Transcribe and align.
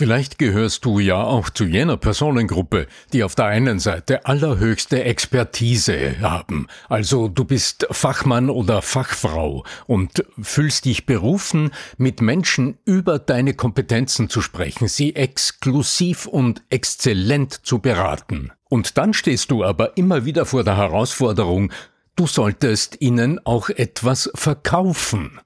Vielleicht 0.00 0.38
gehörst 0.38 0.86
du 0.86 0.98
ja 0.98 1.22
auch 1.22 1.50
zu 1.50 1.66
jener 1.66 1.98
Personengruppe, 1.98 2.86
die 3.12 3.22
auf 3.22 3.34
der 3.34 3.44
einen 3.44 3.78
Seite 3.78 4.24
allerhöchste 4.24 5.04
Expertise 5.04 6.22
haben. 6.22 6.68
Also 6.88 7.28
du 7.28 7.44
bist 7.44 7.86
Fachmann 7.90 8.48
oder 8.48 8.80
Fachfrau 8.80 9.62
und 9.86 10.24
fühlst 10.40 10.86
dich 10.86 11.04
berufen, 11.04 11.72
mit 11.98 12.22
Menschen 12.22 12.78
über 12.86 13.18
deine 13.18 13.52
Kompetenzen 13.52 14.30
zu 14.30 14.40
sprechen, 14.40 14.88
sie 14.88 15.14
exklusiv 15.16 16.24
und 16.24 16.62
exzellent 16.70 17.66
zu 17.66 17.80
beraten. 17.80 18.52
Und 18.70 18.96
dann 18.96 19.12
stehst 19.12 19.50
du 19.50 19.64
aber 19.64 19.98
immer 19.98 20.24
wieder 20.24 20.46
vor 20.46 20.64
der 20.64 20.78
Herausforderung, 20.78 21.74
du 22.16 22.26
solltest 22.26 23.02
ihnen 23.02 23.38
auch 23.44 23.68
etwas 23.68 24.30
verkaufen. 24.34 25.40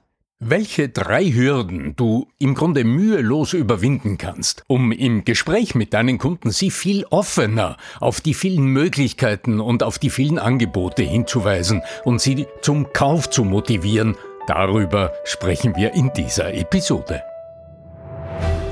Welche 0.46 0.90
drei 0.90 1.24
Hürden 1.24 1.96
du 1.96 2.28
im 2.38 2.54
Grunde 2.54 2.84
mühelos 2.84 3.54
überwinden 3.54 4.18
kannst, 4.18 4.62
um 4.66 4.92
im 4.92 5.24
Gespräch 5.24 5.74
mit 5.74 5.94
deinen 5.94 6.18
Kunden 6.18 6.50
sie 6.50 6.70
viel 6.70 7.06
offener 7.06 7.78
auf 7.98 8.20
die 8.20 8.34
vielen 8.34 8.66
Möglichkeiten 8.66 9.58
und 9.58 9.82
auf 9.82 9.98
die 9.98 10.10
vielen 10.10 10.38
Angebote 10.38 11.02
hinzuweisen 11.02 11.80
und 12.04 12.20
sie 12.20 12.46
zum 12.60 12.92
Kauf 12.92 13.30
zu 13.30 13.42
motivieren, 13.42 14.16
darüber 14.46 15.14
sprechen 15.24 15.76
wir 15.76 15.94
in 15.94 16.12
dieser 16.14 16.52
Episode. 16.52 17.22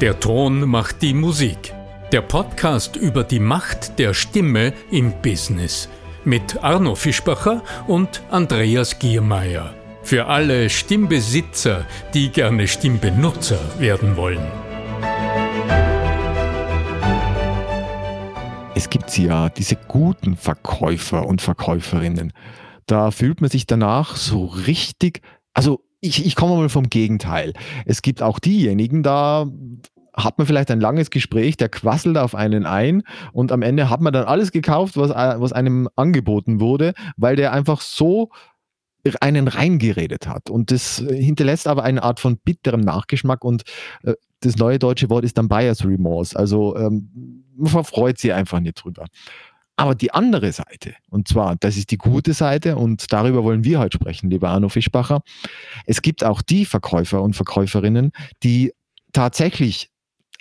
Der 0.02 0.20
Ton 0.20 0.68
macht 0.68 1.00
die 1.00 1.14
Musik. 1.14 1.72
Der 2.12 2.20
Podcast 2.20 2.96
über 2.96 3.24
die 3.24 3.40
Macht 3.40 3.98
der 3.98 4.12
Stimme 4.12 4.74
im 4.90 5.14
Business 5.22 5.88
mit 6.24 6.62
Arno 6.62 6.94
Fischbacher 6.96 7.62
und 7.86 8.20
Andreas 8.30 8.98
Giermeier. 8.98 9.72
Für 10.04 10.26
alle 10.26 10.68
Stimmbesitzer, 10.68 11.86
die 12.12 12.30
gerne 12.30 12.66
Stimmbenutzer 12.66 13.58
werden 13.78 14.16
wollen. 14.16 14.46
Es 18.74 18.90
gibt 18.90 19.16
ja 19.16 19.48
diese 19.48 19.76
guten 19.76 20.36
Verkäufer 20.36 21.26
und 21.26 21.40
Verkäuferinnen. 21.40 22.32
Da 22.86 23.12
fühlt 23.12 23.40
man 23.40 23.48
sich 23.48 23.66
danach 23.66 24.16
so 24.16 24.46
richtig, 24.46 25.20
also 25.54 25.80
ich, 26.00 26.26
ich 26.26 26.34
komme 26.34 26.56
mal 26.56 26.68
vom 26.68 26.90
Gegenteil. 26.90 27.52
Es 27.86 28.02
gibt 28.02 28.22
auch 28.22 28.40
diejenigen, 28.40 29.04
da 29.04 29.46
hat 30.14 30.36
man 30.36 30.46
vielleicht 30.46 30.70
ein 30.70 30.80
langes 30.80 31.10
Gespräch, 31.10 31.56
der 31.56 31.68
quasselt 31.68 32.18
auf 32.18 32.34
einen 32.34 32.66
ein 32.66 33.02
und 33.32 33.52
am 33.52 33.62
Ende 33.62 33.88
hat 33.88 34.00
man 34.00 34.12
dann 34.12 34.24
alles 34.24 34.52
gekauft, 34.52 34.96
was, 34.96 35.10
was 35.10 35.52
einem 35.52 35.88
angeboten 35.96 36.60
wurde, 36.60 36.92
weil 37.16 37.36
der 37.36 37.52
einfach 37.52 37.80
so 37.80 38.30
einen 39.20 39.48
reingeredet 39.48 40.26
hat. 40.26 40.50
Und 40.50 40.70
das 40.70 40.98
hinterlässt 40.98 41.66
aber 41.66 41.82
eine 41.84 42.02
Art 42.02 42.20
von 42.20 42.38
bitterem 42.38 42.80
Nachgeschmack 42.80 43.44
und 43.44 43.62
äh, 44.04 44.14
das 44.40 44.56
neue 44.56 44.78
deutsche 44.78 45.08
Wort 45.10 45.24
ist 45.24 45.38
dann 45.38 45.48
Buyer's 45.48 45.84
Remorse. 45.84 46.36
Also 46.36 46.76
ähm, 46.76 47.44
man 47.56 47.70
verfreut 47.70 48.18
sich 48.18 48.32
einfach 48.32 48.60
nicht 48.60 48.82
drüber. 48.82 49.06
Aber 49.76 49.94
die 49.94 50.12
andere 50.12 50.52
Seite, 50.52 50.94
und 51.10 51.28
zwar, 51.28 51.56
das 51.56 51.76
ist 51.76 51.90
die 51.90 51.96
gute 51.96 52.34
Seite 52.34 52.76
und 52.76 53.12
darüber 53.12 53.42
wollen 53.42 53.64
wir 53.64 53.78
heute 53.78 53.96
sprechen, 53.96 54.30
lieber 54.30 54.50
Arno 54.50 54.68
Fischbacher. 54.68 55.22
Es 55.86 56.02
gibt 56.02 56.24
auch 56.24 56.42
die 56.42 56.66
Verkäufer 56.66 57.22
und 57.22 57.34
Verkäuferinnen, 57.34 58.12
die 58.42 58.72
tatsächlich 59.12 59.91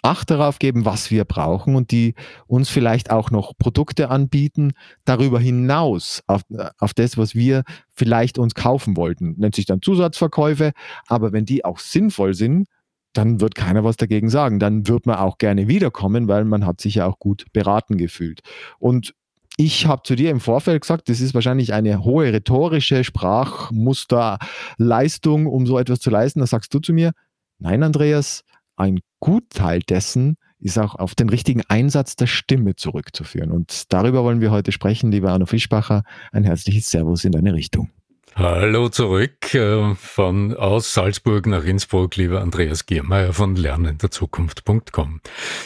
Acht 0.03 0.31
darauf 0.31 0.57
geben, 0.57 0.85
was 0.85 1.11
wir 1.11 1.25
brauchen 1.25 1.75
und 1.75 1.91
die 1.91 2.15
uns 2.47 2.69
vielleicht 2.69 3.11
auch 3.11 3.29
noch 3.29 3.53
Produkte 3.57 4.09
anbieten, 4.09 4.71
darüber 5.05 5.39
hinaus 5.39 6.23
auf, 6.25 6.41
auf 6.79 6.93
das, 6.95 7.17
was 7.17 7.35
wir 7.35 7.63
vielleicht 7.93 8.39
uns 8.39 8.55
kaufen 8.55 8.97
wollten. 8.97 9.35
Nennt 9.37 9.55
sich 9.55 9.65
dann 9.65 9.81
Zusatzverkäufe, 9.81 10.71
aber 11.07 11.33
wenn 11.33 11.45
die 11.45 11.63
auch 11.63 11.77
sinnvoll 11.77 12.33
sind, 12.33 12.67
dann 13.13 13.39
wird 13.41 13.55
keiner 13.55 13.83
was 13.83 13.97
dagegen 13.97 14.29
sagen. 14.29 14.59
Dann 14.59 14.87
wird 14.87 15.05
man 15.05 15.17
auch 15.17 15.37
gerne 15.37 15.67
wiederkommen, 15.67 16.27
weil 16.27 16.45
man 16.45 16.65
hat 16.65 16.81
sich 16.81 16.95
ja 16.95 17.05
auch 17.05 17.19
gut 17.19 17.45
beraten 17.53 17.97
gefühlt. 17.97 18.39
Und 18.79 19.13
ich 19.57 19.85
habe 19.85 20.01
zu 20.03 20.15
dir 20.15 20.31
im 20.31 20.39
Vorfeld 20.39 20.81
gesagt, 20.81 21.09
das 21.09 21.19
ist 21.19 21.35
wahrscheinlich 21.35 21.73
eine 21.73 22.03
hohe 22.03 22.31
rhetorische 22.31 23.03
Sprachmusterleistung, 23.03 25.45
um 25.45 25.67
so 25.67 25.77
etwas 25.77 25.99
zu 25.99 26.09
leisten. 26.09 26.39
Da 26.39 26.47
sagst 26.47 26.73
du 26.73 26.79
zu 26.79 26.93
mir, 26.93 27.11
nein, 27.59 27.83
Andreas, 27.83 28.45
ein 28.75 28.99
Gutteil 29.19 29.79
dessen 29.79 30.37
ist 30.59 30.77
auch 30.77 30.95
auf 30.95 31.15
den 31.15 31.29
richtigen 31.29 31.63
Einsatz 31.67 32.15
der 32.15 32.27
Stimme 32.27 32.75
zurückzuführen. 32.75 33.51
Und 33.51 33.91
darüber 33.91 34.23
wollen 34.23 34.41
wir 34.41 34.51
heute 34.51 34.71
sprechen, 34.71 35.11
lieber 35.11 35.31
Arno 35.31 35.45
Fischbacher. 35.45 36.03
Ein 36.31 36.43
herzliches 36.43 36.89
Servus 36.89 37.25
in 37.25 37.31
deine 37.31 37.53
Richtung. 37.53 37.89
Hallo 38.35 38.87
zurück 38.87 39.53
äh, 39.53 39.93
von 39.95 40.55
aus 40.55 40.93
Salzburg 40.93 41.47
nach 41.47 41.65
Innsbruck, 41.65 42.15
lieber 42.15 42.41
Andreas 42.41 42.85
Giermeier 42.85 43.33
von 43.33 43.57
lernenderzukunft.com. 43.57 45.19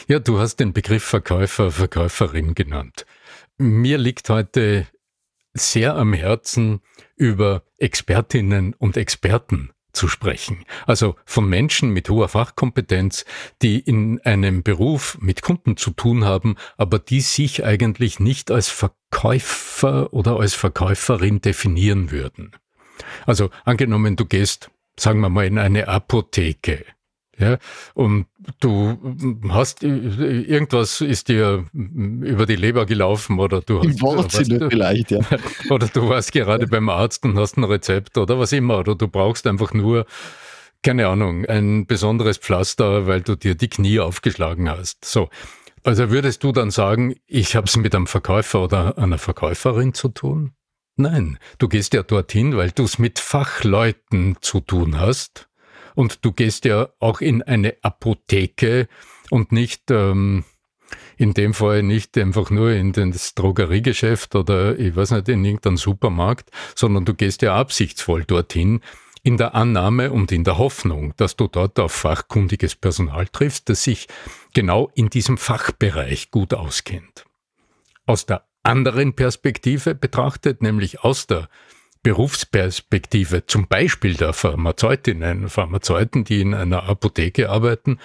Ja, 0.07 0.19
du 0.19 0.39
hast 0.39 0.55
den 0.55 0.73
Begriff 0.73 1.03
Verkäufer, 1.03 1.71
Verkäuferin 1.71 2.55
genannt. 2.55 3.05
Mir 3.57 3.99
liegt 3.99 4.29
heute 4.29 4.87
sehr 5.53 5.95
am 5.95 6.13
Herzen, 6.13 6.81
über 7.15 7.63
Expertinnen 7.77 8.73
und 8.73 8.97
Experten 8.97 9.69
zu 9.95 10.07
sprechen. 10.07 10.65
Also 10.85 11.15
von 11.25 11.47
Menschen 11.47 11.89
mit 11.89 12.09
hoher 12.09 12.29
Fachkompetenz, 12.29 13.25
die 13.61 13.79
in 13.79 14.21
einem 14.23 14.63
Beruf 14.63 15.17
mit 15.19 15.41
Kunden 15.41 15.77
zu 15.77 15.91
tun 15.91 16.25
haben, 16.25 16.55
aber 16.77 16.99
die 16.99 17.21
sich 17.21 17.63
eigentlich 17.65 18.19
nicht 18.19 18.51
als 18.51 18.69
Verkäufer 18.69 20.13
oder 20.13 20.39
als 20.39 20.53
Verkäuferin 20.53 21.41
definieren 21.41 22.11
würden. 22.11 22.51
Also 23.25 23.49
angenommen, 23.63 24.15
du 24.15 24.25
gehst, 24.25 24.69
sagen 24.97 25.19
wir 25.19 25.29
mal, 25.29 25.45
in 25.45 25.57
eine 25.57 25.87
Apotheke 25.87 26.85
ja, 27.37 27.57
und 27.93 28.27
du 28.61 28.97
hast 29.49 29.83
irgendwas 29.83 31.01
ist 31.01 31.27
dir 31.27 31.65
über 31.73 32.45
die 32.45 32.55
Leber 32.55 32.85
gelaufen 32.85 33.39
oder 33.39 33.61
du 33.61 33.79
hast 33.79 33.85
Im 33.85 34.01
Wortsinne 34.01 34.69
vielleicht, 34.69 35.11
ja. 35.11 35.19
Oder 35.69 35.87
du 35.87 36.07
warst 36.07 36.31
gerade 36.31 36.67
beim 36.67 36.87
Arzt 36.87 37.25
und 37.25 37.37
hast 37.37 37.57
ein 37.57 37.63
Rezept 37.63 38.17
oder 38.17 38.39
was 38.39 38.53
immer. 38.53 38.79
Oder 38.79 38.95
du 38.95 39.07
brauchst 39.07 39.47
einfach 39.47 39.73
nur, 39.73 40.05
keine 40.81 41.07
Ahnung, 41.07 41.45
ein 41.45 41.85
besonderes 41.87 42.37
Pflaster, 42.37 43.07
weil 43.07 43.21
du 43.21 43.35
dir 43.35 43.55
die 43.55 43.69
Knie 43.69 43.99
aufgeschlagen 43.99 44.69
hast. 44.69 45.03
So. 45.03 45.29
Also 45.83 46.09
würdest 46.11 46.43
du 46.43 46.51
dann 46.51 46.71
sagen, 46.71 47.15
ich 47.27 47.55
habe 47.55 47.67
es 47.67 47.75
mit 47.75 47.93
einem 47.93 48.07
Verkäufer 48.07 48.63
oder 48.63 48.97
einer 48.97 49.17
Verkäuferin 49.17 49.93
zu 49.93 50.09
tun? 50.09 50.53
Nein, 50.95 51.37
du 51.57 51.67
gehst 51.67 51.93
ja 51.93 52.03
dorthin, 52.03 52.55
weil 52.55 52.71
du 52.71 52.83
es 52.83 52.97
mit 52.97 53.19
Fachleuten 53.19 54.37
zu 54.39 54.61
tun 54.61 54.97
hast 54.97 55.49
und 55.95 56.23
du 56.23 56.31
gehst 56.31 56.65
ja 56.65 56.89
auch 56.99 57.21
in 57.21 57.41
eine 57.41 57.75
Apotheke 57.81 58.87
und 59.29 59.51
nicht, 59.51 59.89
ähm, 59.89 60.43
in 61.17 61.33
dem 61.33 61.53
Fall 61.53 61.81
nicht 61.81 62.17
einfach 62.17 62.51
nur 62.51 62.71
in 62.71 62.91
das 62.93 63.33
Drogeriegeschäft 63.33 64.35
oder 64.35 64.77
ich 64.77 64.95
weiß 64.95 65.11
nicht, 65.11 65.29
in 65.29 65.43
irgendeinen 65.43 65.77
Supermarkt, 65.77 66.51
sondern 66.75 67.05
du 67.05 67.13
gehst 67.13 67.41
ja 67.41 67.55
absichtsvoll 67.55 68.25
dorthin, 68.25 68.81
in 69.25 69.37
der 69.37 69.55
Annahme 69.55 70.11
und 70.11 70.31
in 70.31 70.43
der 70.43 70.59
Hoffnung, 70.59 71.15
dass 71.17 71.35
du 71.35 71.47
dort 71.47 71.79
auf 71.79 71.91
fachkundiges 71.91 72.75
Personal 72.75 73.27
triffst, 73.27 73.67
das 73.69 73.83
sich 73.83 74.07
genau 74.53 74.91
in 74.93 75.09
diesem 75.09 75.39
Fachbereich 75.39 76.29
gut 76.29 76.53
auskennt. 76.53 77.25
Aus 78.05 78.27
der 78.27 78.45
anderen 78.61 79.15
Perspektive 79.15 79.95
betrachtet, 79.95 80.61
nämlich 80.61 81.03
aus 81.03 81.25
der 81.25 81.49
Berufsperspektive, 82.05 83.47
zum 83.47 83.67
Beispiel 83.67 84.13
der 84.13 84.33
Pharmazeutinnen, 84.33 85.49
Pharmazeuten, 85.49 86.23
die 86.23 86.39
in 86.39 86.53
einer 86.53 86.83
Apotheke 86.83 87.49
arbeiten, 87.49 87.97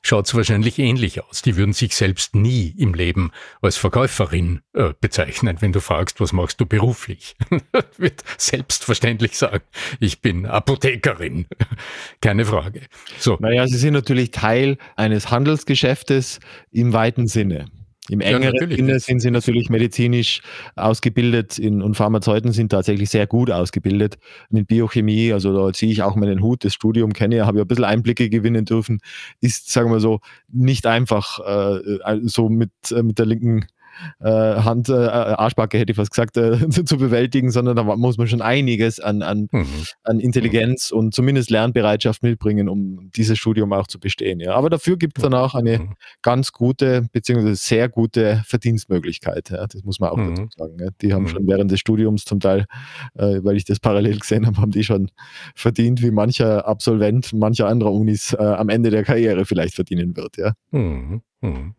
schaut 0.00 0.24
es 0.24 0.34
wahrscheinlich 0.34 0.78
ähnlich 0.78 1.22
aus. 1.22 1.42
Die 1.42 1.58
würden 1.58 1.74
sich 1.74 1.94
selbst 1.94 2.34
nie 2.34 2.74
im 2.78 2.94
Leben 2.94 3.30
als 3.60 3.76
Verkäuferin 3.76 4.62
äh, 4.72 4.94
bezeichnen, 4.98 5.58
wenn 5.60 5.72
du 5.72 5.82
fragst, 5.82 6.18
was 6.18 6.32
machst 6.32 6.62
du 6.62 6.64
beruflich? 6.64 7.36
Wird 7.98 8.24
selbstverständlich 8.38 9.36
sagen, 9.36 9.64
ich 9.98 10.22
bin 10.22 10.46
Apothekerin. 10.46 11.44
Keine 12.22 12.46
Frage. 12.46 12.86
So. 13.18 13.36
Naja, 13.38 13.66
sie 13.66 13.76
sind 13.76 13.92
natürlich 13.92 14.30
Teil 14.30 14.78
eines 14.96 15.30
Handelsgeschäftes 15.30 16.40
im 16.70 16.94
weiten 16.94 17.28
Sinne. 17.28 17.66
Im 18.08 18.20
engeren 18.20 18.54
ja, 18.54 18.76
Sinne 18.76 18.98
sind 18.98 19.20
sie 19.20 19.30
natürlich 19.30 19.68
medizinisch 19.68 20.40
ausgebildet 20.74 21.58
in, 21.58 21.82
und 21.82 21.94
Pharmazeuten 21.96 22.52
sind 22.52 22.70
tatsächlich 22.70 23.10
sehr 23.10 23.26
gut 23.26 23.50
ausgebildet 23.50 24.18
mit 24.48 24.66
Biochemie. 24.66 25.32
Also 25.32 25.54
da 25.54 25.72
ziehe 25.72 25.92
ich 25.92 26.02
auch 26.02 26.16
meinen 26.16 26.42
Hut, 26.42 26.64
das 26.64 26.74
Studium 26.74 27.12
kenne 27.12 27.36
ich, 27.36 27.42
habe 27.42 27.58
ja 27.58 27.64
ein 27.64 27.68
bisschen 27.68 27.84
Einblicke 27.84 28.30
gewinnen 28.30 28.64
dürfen. 28.64 29.00
Ist, 29.40 29.70
sagen 29.70 29.92
wir 29.92 30.00
so, 30.00 30.20
nicht 30.48 30.86
einfach 30.86 31.38
äh, 31.40 32.18
so 32.22 32.48
mit, 32.48 32.72
äh, 32.90 33.02
mit 33.02 33.18
der 33.18 33.26
linken 33.26 33.62
äh, 33.62 33.79
Hand, 34.20 34.88
äh, 34.88 34.92
Arschbacke 34.92 35.78
hätte 35.78 35.92
ich 35.92 35.96
fast 35.96 36.10
gesagt, 36.10 36.36
äh, 36.36 36.68
zu 36.84 36.96
bewältigen, 36.96 37.50
sondern 37.50 37.76
da 37.76 37.82
muss 37.82 38.18
man 38.18 38.26
schon 38.26 38.42
einiges 38.42 39.00
an, 39.00 39.22
an, 39.22 39.48
mhm. 39.50 39.66
an 40.04 40.20
Intelligenz 40.20 40.90
und 40.90 41.14
zumindest 41.14 41.50
Lernbereitschaft 41.50 42.22
mitbringen, 42.22 42.68
um 42.68 43.10
dieses 43.14 43.38
Studium 43.38 43.72
auch 43.72 43.86
zu 43.86 43.98
bestehen. 43.98 44.40
Ja. 44.40 44.54
Aber 44.54 44.70
dafür 44.70 44.96
gibt 44.96 45.18
es 45.18 45.22
dann 45.22 45.34
auch 45.34 45.54
eine 45.54 45.78
mhm. 45.78 45.94
ganz 46.22 46.52
gute, 46.52 47.06
beziehungsweise 47.12 47.56
sehr 47.56 47.88
gute 47.88 48.42
Verdienstmöglichkeit. 48.46 49.50
Ja. 49.50 49.66
Das 49.66 49.82
muss 49.84 50.00
man 50.00 50.10
auch 50.10 50.16
mhm. 50.16 50.34
dazu 50.34 50.48
sagen. 50.56 50.76
Ja. 50.80 50.88
Die 51.00 51.12
haben 51.12 51.24
mhm. 51.24 51.28
schon 51.28 51.46
während 51.46 51.70
des 51.70 51.80
Studiums 51.80 52.24
zum 52.24 52.40
Teil, 52.40 52.66
äh, 53.14 53.40
weil 53.42 53.56
ich 53.56 53.64
das 53.64 53.80
parallel 53.80 54.18
gesehen 54.18 54.46
habe, 54.46 54.58
haben 54.58 54.70
die 54.70 54.84
schon 54.84 55.10
verdient, 55.54 56.02
wie 56.02 56.10
mancher 56.10 56.66
Absolvent 56.66 57.32
mancher 57.32 57.68
anderer 57.68 57.92
Unis 57.92 58.32
äh, 58.32 58.36
am 58.36 58.68
Ende 58.68 58.90
der 58.90 59.04
Karriere 59.04 59.44
vielleicht 59.44 59.74
verdienen 59.74 60.16
wird. 60.16 60.36
Ja. 60.36 60.52
Mhm. 60.70 61.22
Mhm. 61.40 61.74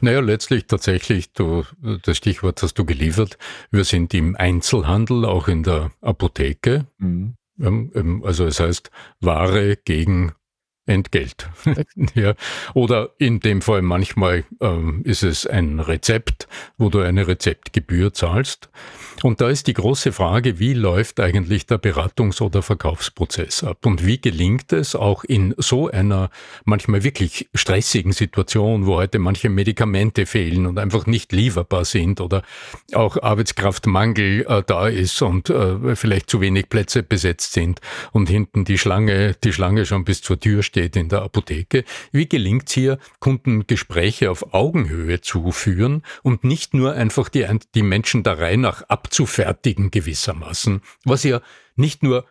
Naja, 0.00 0.20
letztlich 0.20 0.66
tatsächlich, 0.66 1.32
du, 1.32 1.64
das 2.02 2.16
Stichwort 2.16 2.62
hast 2.62 2.74
du 2.74 2.84
geliefert. 2.84 3.38
Wir 3.70 3.84
sind 3.84 4.14
im 4.14 4.36
Einzelhandel, 4.36 5.24
auch 5.24 5.48
in 5.48 5.62
der 5.62 5.90
Apotheke. 6.00 6.86
Mhm. 6.98 7.34
Also 8.24 8.46
es 8.46 8.60
heißt 8.60 8.90
Ware 9.20 9.76
gegen 9.76 10.32
Entgelt. 10.86 11.48
ja. 12.14 12.34
Oder 12.74 13.10
in 13.18 13.40
dem 13.40 13.62
Fall 13.62 13.82
manchmal 13.82 14.44
ähm, 14.60 15.02
ist 15.04 15.22
es 15.22 15.46
ein 15.46 15.78
Rezept, 15.78 16.48
wo 16.78 16.88
du 16.88 17.00
eine 17.00 17.28
Rezeptgebühr 17.28 18.12
zahlst. 18.12 18.70
Und 19.22 19.40
da 19.40 19.50
ist 19.50 19.66
die 19.66 19.74
große 19.74 20.12
Frage, 20.12 20.58
wie 20.58 20.72
läuft 20.72 21.20
eigentlich 21.20 21.66
der 21.66 21.78
Beratungs- 21.78 22.40
oder 22.40 22.62
Verkaufsprozess 22.62 23.62
ab? 23.62 23.84
Und 23.84 24.06
wie 24.06 24.20
gelingt 24.20 24.72
es 24.72 24.94
auch 24.94 25.24
in 25.24 25.54
so 25.58 25.90
einer 25.90 26.30
manchmal 26.64 27.04
wirklich 27.04 27.48
stressigen 27.54 28.12
Situation, 28.12 28.86
wo 28.86 28.96
heute 28.96 29.18
manche 29.18 29.50
Medikamente 29.50 30.24
fehlen 30.24 30.66
und 30.66 30.78
einfach 30.78 31.06
nicht 31.06 31.32
lieferbar 31.32 31.84
sind 31.84 32.20
oder 32.20 32.42
auch 32.94 33.22
Arbeitskraftmangel 33.22 34.46
äh, 34.48 34.62
da 34.66 34.88
ist 34.88 35.20
und 35.20 35.50
äh, 35.50 35.96
vielleicht 35.96 36.30
zu 36.30 36.40
wenig 36.40 36.68
Plätze 36.70 37.02
besetzt 37.02 37.52
sind 37.52 37.80
und 38.12 38.28
hinten 38.28 38.64
die 38.64 38.78
Schlange, 38.78 39.34
die 39.44 39.52
Schlange 39.52 39.84
schon 39.84 40.04
bis 40.04 40.22
zur 40.22 40.40
Tür 40.40 40.62
steht 40.62 40.96
in 40.96 41.08
der 41.08 41.22
Apotheke. 41.22 41.84
Wie 42.12 42.28
gelingt 42.28 42.68
es 42.68 42.74
hier, 42.74 42.98
Kundengespräche 43.18 44.30
auf 44.30 44.54
Augenhöhe 44.54 45.20
zu 45.20 45.52
führen 45.52 46.02
und 46.22 46.44
nicht 46.44 46.72
nur 46.72 46.94
einfach 46.94 47.28
die, 47.28 47.46
die 47.74 47.82
Menschen 47.82 48.22
der 48.22 48.38
Reihe 48.38 48.58
nach 48.58 48.82
abzufertigen 49.10 49.90
gewissermaßen, 49.90 50.82
was 51.04 51.24
ja 51.24 51.40
nicht 51.74 52.04
nur 52.04 52.26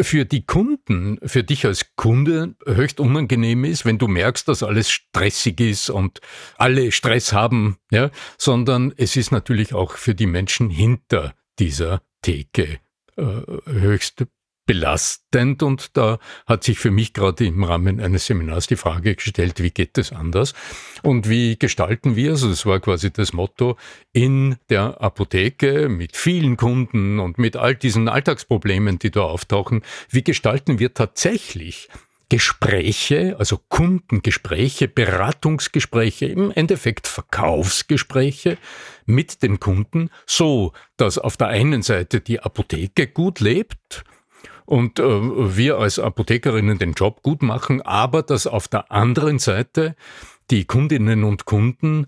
für 0.00 0.24
die 0.24 0.46
Kunden, 0.46 1.18
für 1.26 1.44
dich 1.44 1.66
als 1.66 1.94
Kunde 1.96 2.54
höchst 2.64 3.00
unangenehm 3.00 3.64
ist, 3.64 3.84
wenn 3.84 3.98
du 3.98 4.08
merkst, 4.08 4.48
dass 4.48 4.62
alles 4.62 4.90
stressig 4.90 5.60
ist 5.60 5.90
und 5.90 6.20
alle 6.56 6.90
Stress 6.92 7.32
haben, 7.32 7.76
ja, 7.90 8.10
sondern 8.38 8.94
es 8.96 9.16
ist 9.16 9.30
natürlich 9.30 9.74
auch 9.74 9.96
für 9.96 10.14
die 10.14 10.26
Menschen 10.26 10.70
hinter 10.70 11.34
dieser 11.58 12.02
Theke 12.22 12.78
äh, 13.16 13.42
höchst 13.66 14.24
belastend 14.66 15.62
und 15.62 15.96
da 15.96 16.18
hat 16.46 16.64
sich 16.64 16.78
für 16.78 16.90
mich 16.90 17.12
gerade 17.12 17.44
im 17.44 17.64
Rahmen 17.64 18.00
eines 18.00 18.26
Seminars 18.26 18.66
die 18.66 18.76
Frage 18.76 19.14
gestellt, 19.14 19.62
wie 19.62 19.70
geht 19.70 19.98
es 19.98 20.12
anders 20.12 20.54
und 21.02 21.28
wie 21.28 21.58
gestalten 21.58 22.16
wir 22.16 22.32
es? 22.32 22.42
Also 22.42 22.50
das 22.50 22.66
war 22.66 22.80
quasi 22.80 23.12
das 23.12 23.32
Motto 23.32 23.76
in 24.12 24.56
der 24.68 25.00
Apotheke 25.00 25.88
mit 25.88 26.16
vielen 26.16 26.56
Kunden 26.56 27.18
und 27.18 27.38
mit 27.38 27.56
all 27.56 27.74
diesen 27.74 28.08
Alltagsproblemen, 28.08 28.98
die 28.98 29.10
da 29.10 29.22
auftauchen, 29.22 29.82
wie 30.10 30.22
gestalten 30.22 30.78
wir 30.78 30.94
tatsächlich 30.94 31.88
Gespräche, 32.32 33.36
also 33.38 33.60
Kundengespräche, 33.68 34.88
Beratungsgespräche, 34.88 36.24
im 36.24 36.50
Endeffekt 36.50 37.06
Verkaufsgespräche 37.06 38.56
mit 39.04 39.42
den 39.42 39.60
Kunden, 39.60 40.08
so 40.24 40.72
dass 40.96 41.18
auf 41.18 41.36
der 41.36 41.48
einen 41.48 41.82
Seite 41.82 42.22
die 42.22 42.40
Apotheke 42.40 43.06
gut 43.06 43.40
lebt, 43.40 44.04
und 44.66 44.98
äh, 44.98 45.02
wir 45.56 45.78
als 45.78 45.98
Apothekerinnen 45.98 46.78
den 46.78 46.92
Job 46.92 47.22
gut 47.22 47.42
machen, 47.42 47.82
aber 47.82 48.22
dass 48.22 48.46
auf 48.46 48.68
der 48.68 48.90
anderen 48.90 49.38
Seite 49.38 49.96
die 50.50 50.64
Kundinnen 50.64 51.24
und 51.24 51.44
Kunden 51.44 52.06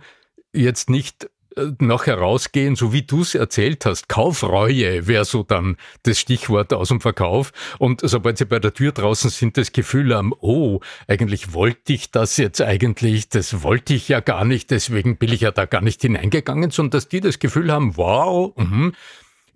jetzt 0.52 0.90
nicht 0.90 1.28
äh, 1.56 1.72
noch 1.78 2.06
herausgehen, 2.06 2.76
so 2.76 2.92
wie 2.92 3.02
du 3.02 3.22
es 3.22 3.34
erzählt 3.34 3.86
hast. 3.86 4.08
Kaufreue 4.08 5.06
wäre 5.06 5.24
so 5.24 5.42
dann 5.42 5.76
das 6.02 6.18
Stichwort 6.18 6.72
aus 6.72 6.88
dem 6.88 7.00
Verkauf. 7.00 7.52
Und 7.78 8.00
sobald 8.02 8.38
sie 8.38 8.46
bei 8.46 8.58
der 8.58 8.74
Tür 8.74 8.92
draußen 8.92 9.30
sind, 9.30 9.56
das 9.56 9.72
Gefühl 9.72 10.14
haben, 10.14 10.32
oh, 10.40 10.80
eigentlich 11.06 11.52
wollte 11.52 11.92
ich 11.92 12.10
das 12.10 12.36
jetzt 12.36 12.60
eigentlich, 12.60 13.28
das 13.28 13.62
wollte 13.62 13.94
ich 13.94 14.08
ja 14.08 14.20
gar 14.20 14.44
nicht, 14.44 14.70
deswegen 14.70 15.16
bin 15.16 15.32
ich 15.32 15.42
ja 15.42 15.50
da 15.50 15.66
gar 15.66 15.80
nicht 15.80 16.02
hineingegangen, 16.02 16.70
sondern 16.70 16.92
dass 16.92 17.08
die 17.08 17.20
das 17.20 17.38
Gefühl 17.38 17.72
haben, 17.72 17.96
wow, 17.96 18.52
mh, 18.56 18.92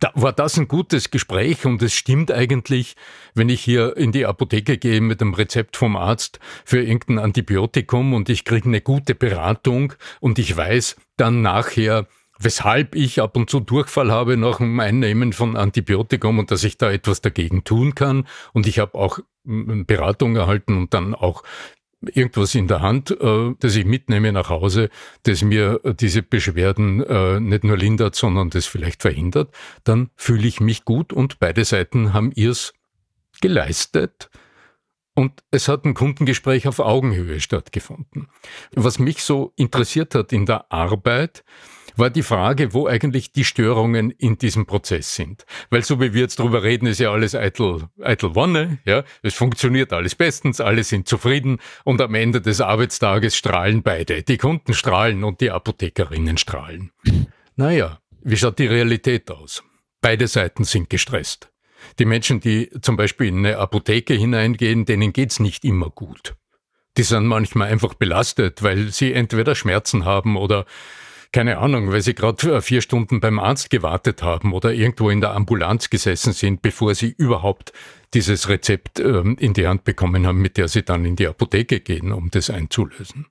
da 0.01 0.13
war 0.15 0.33
das 0.33 0.59
ein 0.59 0.69
gutes 0.69 1.11
Gespräch 1.11 1.65
und 1.65 1.83
es 1.83 1.95
stimmt 1.95 2.31
eigentlich, 2.31 2.95
wenn 3.35 3.49
ich 3.49 3.61
hier 3.61 3.97
in 3.97 4.13
die 4.13 4.27
Apotheke 4.27 4.79
gehe 4.79 5.01
mit 5.01 5.21
einem 5.21 5.35
Rezept 5.35 5.77
vom 5.77 5.97
Arzt 5.97 6.39
für 6.65 6.83
irgendein 6.83 7.19
Antibiotikum 7.19 8.15
und 8.15 8.29
ich 8.29 8.45
kriege 8.45 8.69
eine 8.69 8.81
gute 8.81 9.15
Beratung 9.15 9.95
und 10.21 10.39
ich 10.39 10.57
weiß 10.57 10.97
dann 11.17 11.43
nachher, 11.43 12.07
weshalb 12.39 12.95
ich 12.95 13.21
ab 13.21 13.37
und 13.37 13.51
zu 13.51 13.61
Durchfall 13.61 14.13
habe 14.13 14.37
nach 14.37 14.59
dem 14.59 14.79
Einnehmen 14.79 15.33
von 15.33 15.57
Antibiotikum 15.57 16.39
und 16.39 16.51
dass 16.51 16.65
ich 16.65 16.79
da 16.79 16.91
etwas 16.91 17.21
dagegen 17.21 17.65
tun 17.65 17.95
kann. 17.95 18.27
Und 18.53 18.67
ich 18.67 18.79
habe 18.79 18.95
auch 18.95 19.19
Beratung 19.45 20.37
erhalten 20.37 20.77
und 20.77 20.95
dann 20.95 21.15
auch 21.15 21.43
irgendwas 22.01 22.55
in 22.55 22.69
der 22.69 22.81
Hand, 22.81 23.11
äh, 23.11 23.55
das 23.59 23.77
ich 23.77 23.85
mitnehme 23.85 24.33
nach 24.33 24.51
Hause, 24.51 24.89
das 25.25 25.43
mir 25.43 25.81
diese 25.99 26.23
Beschwerden 26.23 27.03
äh, 27.03 27.41
nicht 27.41 27.65
nur 27.65 27.77
lindert, 27.77 28.15
sondern 28.15 28.51
das 28.51 28.67
vielleicht 28.67 29.03
verhindert, 29.03 29.55
dann 29.85 30.11
fühle 30.17 30.47
ich 30.47 30.61
mich 30.61 30.85
gut 30.85 31.13
und 31.13 31.39
beide 31.39 31.65
Seiten 31.65 32.13
haben 32.13 32.33
ihrs 32.33 32.75
geleistet. 33.41 34.31
Und 35.15 35.43
es 35.51 35.67
hat 35.67 35.85
ein 35.85 35.95
Kundengespräch 35.95 36.69
auf 36.69 36.79
Augenhöhe 36.79 37.41
stattgefunden. 37.41 38.29
Was 38.73 39.01
mich 39.01 39.25
so 39.25 39.53
interessiert 39.57 40.15
hat 40.15 40.33
in 40.33 40.47
der 40.47 40.71
Arbeit, 40.71 41.45
war 41.99 42.11
die 42.11 42.23
Frage, 42.23 42.73
wo 42.75 42.87
eigentlich 42.87 43.33
die 43.33 43.45
Störungen 43.45 44.11
in 44.11 44.39
diesem 44.39 44.67
Prozess 44.67 45.15
sind. 45.15 45.45
Weil 45.71 45.83
so 45.83 46.01
wie 46.01 46.15
wir 46.15 46.23
jetzt 46.23 46.39
drüber 46.39 46.63
reden, 46.63 46.87
ist 46.87 47.01
ja 47.01 47.11
alles 47.11 47.35
eitel, 47.35 47.89
eitel 48.01 48.35
Wonne, 48.35 48.79
ja. 48.85 49.05
Es 49.23 49.35
funktioniert 49.35 49.93
alles 49.93 50.15
bestens, 50.15 50.61
alle 50.61 50.85
sind 50.85 51.09
zufrieden 51.09 51.59
und 51.85 52.01
am 52.01 52.15
Ende 52.15 52.41
des 52.41 52.61
Arbeitstages 52.61 53.37
strahlen 53.37 53.83
beide. 53.83 54.23
Die 54.23 54.39
Kunden 54.39 54.75
strahlen 54.75 55.25
und 55.25 55.41
die 55.41 55.51
Apothekerinnen 55.51 56.39
strahlen. 56.39 56.91
Naja, 57.57 57.99
wie 58.23 58.37
schaut 58.37 58.59
die 58.59 58.67
Realität 58.67 59.31
aus? 59.31 59.63
Beide 60.01 60.29
Seiten 60.29 60.65
sind 60.65 60.91
gestresst. 60.91 61.51
Die 61.99 62.05
Menschen, 62.05 62.41
die 62.41 62.71
zum 62.81 62.97
Beispiel 62.97 63.29
in 63.29 63.39
eine 63.39 63.59
Apotheke 63.59 64.15
hineingehen, 64.15 64.85
denen 64.85 65.13
geht's 65.13 65.41
nicht 65.41 65.65
immer 65.65 65.91
gut. 65.91 66.37
Die 66.97 67.03
sind 67.03 67.27
manchmal 67.27 67.71
einfach 67.71 67.95
belastet, 67.95 68.63
weil 68.63 68.89
sie 68.89 69.13
entweder 69.13 69.55
Schmerzen 69.55 70.05
haben 70.05 70.37
oder 70.37 70.67
keine 71.33 71.59
Ahnung, 71.59 71.93
weil 71.93 72.01
sie 72.01 72.15
gerade 72.15 72.63
vier 72.63 72.81
Stunden 72.81 73.21
beim 73.21 73.39
Arzt 73.39 73.71
gewartet 73.71 74.23
haben 74.23 74.53
oder 74.53 74.73
irgendwo 74.73 75.11
in 75.11 75.21
der 75.21 75.35
Ambulanz 75.35 75.91
gesessen 75.91 76.33
sind, 76.33 76.63
bevor 76.63 76.95
sie 76.95 77.15
überhaupt 77.17 77.73
dieses 78.15 78.49
Rezept 78.49 79.01
ähm, 79.01 79.37
in 79.39 79.53
die 79.53 79.67
Hand 79.67 79.85
bekommen 79.85 80.27
haben, 80.27 80.41
mit 80.41 80.57
der 80.57 80.69
sie 80.69 80.83
dann 80.83 81.05
in 81.05 81.17
die 81.17 81.27
Apotheke 81.27 81.81
gehen, 81.81 82.13
um 82.13 82.31
das 82.31 82.49
einzulösen. 82.49 83.27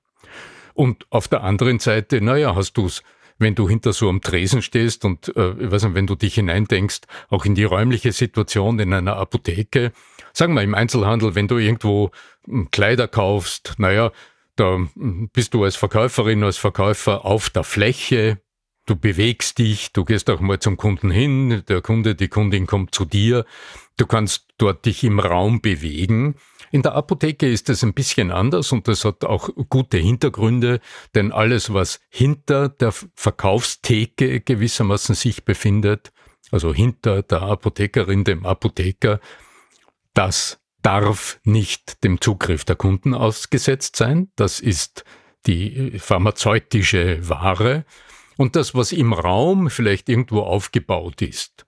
Und 0.74 1.06
auf 1.10 1.26
der 1.26 1.42
anderen 1.42 1.80
Seite, 1.80 2.20
naja, 2.20 2.54
hast 2.54 2.74
du's 2.74 3.02
wenn 3.38 3.54
du 3.54 3.68
hinter 3.68 3.92
so 3.92 4.08
einem 4.08 4.20
Tresen 4.20 4.62
stehst 4.62 5.04
und 5.04 5.34
äh, 5.36 5.52
ich 5.52 5.70
weiß 5.70 5.84
nicht, 5.84 5.94
wenn 5.94 6.06
du 6.06 6.16
dich 6.16 6.34
hineindenkst, 6.34 7.02
auch 7.28 7.44
in 7.44 7.54
die 7.54 7.64
räumliche 7.64 8.12
Situation 8.12 8.78
in 8.78 8.92
einer 8.92 9.16
Apotheke, 9.16 9.92
sagen 10.32 10.54
wir 10.54 10.62
im 10.62 10.74
Einzelhandel, 10.74 11.34
wenn 11.34 11.48
du 11.48 11.56
irgendwo 11.58 12.10
hm, 12.46 12.70
Kleider 12.70 13.08
kaufst, 13.08 13.74
naja, 13.78 14.12
da 14.58 14.78
bist 15.32 15.54
du 15.54 15.64
als 15.64 15.76
Verkäuferin, 15.76 16.42
als 16.42 16.56
Verkäufer 16.56 17.24
auf 17.24 17.50
der 17.50 17.64
Fläche, 17.64 18.40
du 18.86 18.96
bewegst 18.96 19.58
dich, 19.58 19.92
du 19.92 20.04
gehst 20.04 20.28
auch 20.30 20.40
mal 20.40 20.58
zum 20.58 20.76
Kunden 20.76 21.10
hin, 21.10 21.62
der 21.68 21.80
Kunde, 21.82 22.14
die 22.14 22.28
Kundin 22.28 22.66
kommt 22.66 22.94
zu 22.94 23.04
dir, 23.04 23.44
du 23.96 24.06
kannst 24.06 24.46
dort 24.58 24.84
dich 24.86 25.04
im 25.04 25.20
Raum 25.20 25.60
bewegen. 25.60 26.36
In 26.70 26.82
der 26.82 26.94
Apotheke 26.94 27.48
ist 27.48 27.70
es 27.70 27.84
ein 27.84 27.94
bisschen 27.94 28.30
anders 28.30 28.72
und 28.72 28.88
das 28.88 29.04
hat 29.04 29.24
auch 29.24 29.50
gute 29.68 29.98
Hintergründe, 29.98 30.80
denn 31.14 31.32
alles, 31.32 31.72
was 31.72 32.00
hinter 32.08 32.68
der 32.68 32.92
Verkaufstheke 33.14 34.40
gewissermaßen 34.40 35.14
sich 35.14 35.44
befindet, 35.44 36.12
also 36.50 36.74
hinter 36.74 37.22
der 37.22 37.42
Apothekerin, 37.42 38.24
dem 38.24 38.44
Apotheker, 38.44 39.20
das 40.14 40.60
darf 40.82 41.40
nicht 41.44 42.04
dem 42.04 42.20
Zugriff 42.20 42.64
der 42.64 42.76
Kunden 42.76 43.14
ausgesetzt 43.14 43.96
sein. 43.96 44.30
Das 44.36 44.60
ist 44.60 45.04
die 45.46 45.98
pharmazeutische 45.98 47.28
Ware. 47.28 47.84
Und 48.36 48.54
das, 48.56 48.74
was 48.74 48.92
im 48.92 49.12
Raum 49.12 49.70
vielleicht 49.70 50.08
irgendwo 50.08 50.42
aufgebaut 50.42 51.22
ist, 51.22 51.66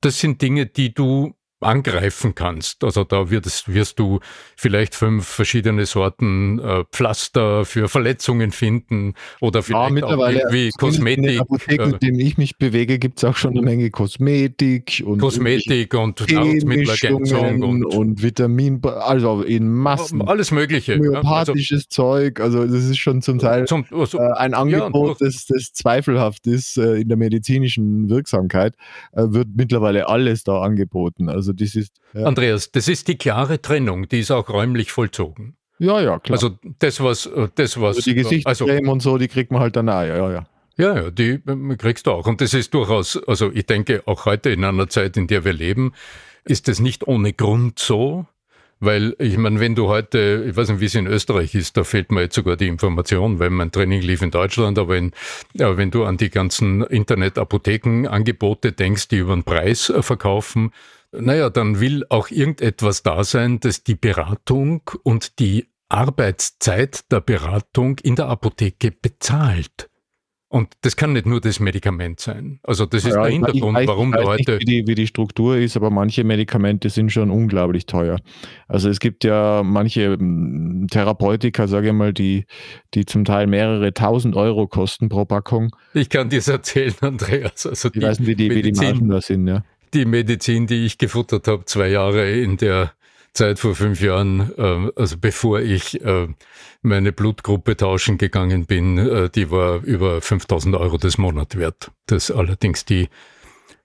das 0.00 0.18
sind 0.18 0.42
Dinge, 0.42 0.66
die 0.66 0.92
du 0.92 1.36
angreifen 1.60 2.34
kannst. 2.34 2.82
Also 2.84 3.04
da 3.04 3.30
wirst, 3.30 3.72
wirst 3.72 3.98
du 3.98 4.20
vielleicht 4.56 4.94
fünf 4.94 5.26
verschiedene 5.26 5.86
Sorten 5.86 6.58
äh, 6.58 6.84
Pflaster 6.90 7.64
für 7.64 7.88
Verletzungen 7.88 8.50
finden 8.50 9.14
oder 9.40 9.62
vielleicht 9.62 9.88
ja, 9.88 9.94
mittlerweile 9.94 10.38
auch 10.38 10.52
irgendwie 10.52 10.70
Kosmetik. 10.70 11.24
In 11.24 11.30
den 11.30 11.40
Apotheken, 11.40 11.82
äh, 11.82 11.92
in 11.92 11.98
denen 11.98 12.20
ich 12.20 12.38
mich 12.38 12.56
bewege, 12.56 12.98
gibt 12.98 13.18
es 13.18 13.24
auch 13.24 13.36
schon 13.36 13.52
eine 13.52 13.62
Menge 13.62 13.90
Kosmetik 13.90 15.02
und 15.04 15.18
Kosmetik 15.18 15.94
und 15.94 16.20
Nahrungsmittelergänzung 16.30 17.62
und, 17.62 17.84
und 17.84 18.22
Vitamin, 18.22 18.80
also 18.84 19.42
in 19.42 19.70
Massen. 19.72 20.22
Alles 20.22 20.50
Mögliche. 20.50 20.96
Homöopathisches 20.96 21.86
also, 21.90 22.02
Zeug, 22.02 22.40
also 22.40 22.64
das 22.64 22.84
ist 22.84 22.98
schon 22.98 23.22
zum 23.22 23.38
Teil 23.38 23.66
zum, 23.66 23.84
also, 23.90 24.18
äh, 24.18 24.32
ein 24.32 24.54
Angebot, 24.54 25.20
ja, 25.20 25.26
das, 25.26 25.46
das 25.46 25.72
zweifelhaft 25.72 26.46
ist 26.46 26.76
äh, 26.76 27.00
in 27.00 27.08
der 27.08 27.16
medizinischen 27.16 28.08
Wirksamkeit, 28.08 28.74
äh, 29.12 29.24
wird 29.26 29.48
mittlerweile 29.54 30.08
alles 30.08 30.44
da 30.44 30.60
angeboten. 30.62 31.28
Also 31.28 31.49
das 31.52 31.74
ist. 31.74 32.00
Ja. 32.12 32.24
Andreas, 32.24 32.70
das 32.72 32.88
ist 32.88 33.08
die 33.08 33.16
klare 33.16 33.60
Trennung, 33.60 34.08
die 34.08 34.20
ist 34.20 34.30
auch 34.30 34.48
räumlich 34.48 34.92
vollzogen. 34.92 35.56
Ja, 35.78 36.00
ja, 36.00 36.18
klar. 36.18 36.36
Also 36.36 36.58
das, 36.78 37.02
was, 37.02 37.26
äh, 37.26 37.48
das, 37.54 37.80
was. 37.80 37.96
Also 37.96 38.10
die 38.10 38.16
Gesichtscreme 38.16 38.78
also, 38.78 38.92
und 38.92 39.00
so, 39.00 39.18
die 39.18 39.28
kriegt 39.28 39.50
man 39.50 39.60
halt 39.60 39.76
dann 39.76 39.88
auch, 39.88 40.02
ja, 40.02 40.30
ja. 40.30 40.46
Ja, 40.76 40.94
ja, 40.94 41.10
die 41.10 41.40
ähm, 41.46 41.76
kriegst 41.76 42.06
du 42.06 42.12
auch. 42.12 42.26
Und 42.26 42.40
das 42.40 42.54
ist 42.54 42.72
durchaus, 42.72 43.22
also 43.26 43.50
ich 43.52 43.66
denke, 43.66 44.02
auch 44.06 44.24
heute 44.24 44.50
in 44.50 44.64
einer 44.64 44.88
Zeit, 44.88 45.16
in 45.16 45.26
der 45.26 45.44
wir 45.44 45.52
leben, 45.52 45.92
ist 46.44 46.68
es 46.68 46.80
nicht 46.80 47.06
ohne 47.06 47.32
Grund 47.32 47.78
so, 47.78 48.26
weil 48.78 49.14
ich 49.18 49.36
meine, 49.36 49.60
wenn 49.60 49.74
du 49.74 49.88
heute, 49.88 50.46
ich 50.48 50.56
weiß 50.56 50.70
nicht, 50.70 50.80
wie 50.80 50.86
es 50.86 50.94
in 50.94 51.06
Österreich 51.06 51.54
ist, 51.54 51.76
da 51.76 51.84
fehlt 51.84 52.10
mir 52.10 52.22
jetzt 52.22 52.34
sogar 52.34 52.56
die 52.56 52.68
Information, 52.68 53.38
weil 53.38 53.50
mein 53.50 53.70
Training 53.70 54.00
lief 54.00 54.22
in 54.22 54.30
Deutschland, 54.30 54.78
aber 54.78 54.96
in, 54.96 55.12
ja, 55.52 55.76
wenn 55.76 55.90
du 55.90 56.04
an 56.04 56.16
die 56.16 56.30
ganzen 56.30 56.82
Internet-Apothekenangebote 56.82 58.72
denkst, 58.72 59.08
die 59.08 59.18
über 59.18 59.34
den 59.34 59.44
Preis 59.44 59.90
äh, 59.90 60.02
verkaufen, 60.02 60.72
naja, 61.12 61.50
dann 61.50 61.80
will 61.80 62.04
auch 62.08 62.30
irgendetwas 62.30 63.02
da 63.02 63.24
sein, 63.24 63.60
dass 63.60 63.82
die 63.82 63.94
Beratung 63.94 64.82
und 65.02 65.38
die 65.38 65.68
Arbeitszeit 65.88 67.10
der 67.10 67.20
Beratung 67.20 67.98
in 67.98 68.14
der 68.14 68.28
Apotheke 68.28 68.92
bezahlt. 68.92 69.90
Und 70.52 70.72
das 70.80 70.96
kann 70.96 71.12
nicht 71.12 71.26
nur 71.26 71.40
das 71.40 71.60
Medikament 71.60 72.18
sein. 72.18 72.58
Also 72.64 72.84
das 72.84 73.04
ist 73.04 73.14
ja, 73.14 73.22
der 73.22 73.30
Hintergrund, 73.30 73.76
weiß, 73.76 73.86
warum 73.86 74.12
Leute. 74.12 74.54
Nicht, 74.54 74.62
wie, 74.62 74.64
die, 74.64 74.86
wie 74.88 74.94
die 74.96 75.06
Struktur 75.06 75.56
ist, 75.56 75.76
aber 75.76 75.90
manche 75.90 76.24
Medikamente 76.24 76.90
sind 76.90 77.12
schon 77.12 77.30
unglaublich 77.30 77.86
teuer. 77.86 78.18
Also 78.66 78.88
es 78.88 78.98
gibt 78.98 79.22
ja 79.22 79.62
manche 79.64 80.14
hm, 80.14 80.88
Therapeutika, 80.90 81.68
sage 81.68 81.88
ich 81.88 81.92
mal, 81.92 82.12
die, 82.12 82.46
die 82.94 83.04
zum 83.04 83.24
Teil 83.24 83.46
mehrere 83.46 83.94
tausend 83.94 84.34
Euro 84.34 84.66
kosten 84.66 85.08
pro 85.08 85.24
Packung. 85.24 85.76
Ich 85.94 86.08
kann 86.08 86.30
dir 86.30 86.40
das 86.40 86.48
erzählen, 86.48 86.94
Andreas. 87.00 87.64
Also 87.64 87.88
die, 87.88 88.00
ich 88.00 88.04
weiß 88.04 88.18
nicht, 88.18 88.26
wie 88.26 88.34
die, 88.34 88.50
wie 88.50 88.62
die 88.62 88.72
Margen 88.72 89.08
da 89.08 89.20
sind, 89.20 89.46
ja. 89.46 89.62
Die 89.94 90.04
Medizin, 90.04 90.66
die 90.66 90.86
ich 90.86 90.98
gefuttert 90.98 91.48
habe, 91.48 91.64
zwei 91.64 91.88
Jahre 91.88 92.30
in 92.30 92.56
der 92.56 92.92
Zeit 93.32 93.58
vor 93.58 93.74
fünf 93.74 94.00
Jahren, 94.00 94.52
äh, 94.56 94.90
also 94.96 95.16
bevor 95.18 95.60
ich 95.60 96.00
äh, 96.04 96.28
meine 96.82 97.12
Blutgruppe 97.12 97.76
tauschen 97.76 98.18
gegangen 98.18 98.66
bin, 98.66 98.98
äh, 98.98 99.30
die 99.30 99.50
war 99.50 99.82
über 99.84 100.20
5000 100.20 100.74
Euro 100.76 100.98
des 100.98 101.18
Monat 101.18 101.56
wert. 101.56 101.90
Das 102.06 102.30
allerdings 102.30 102.84
die 102.84 103.08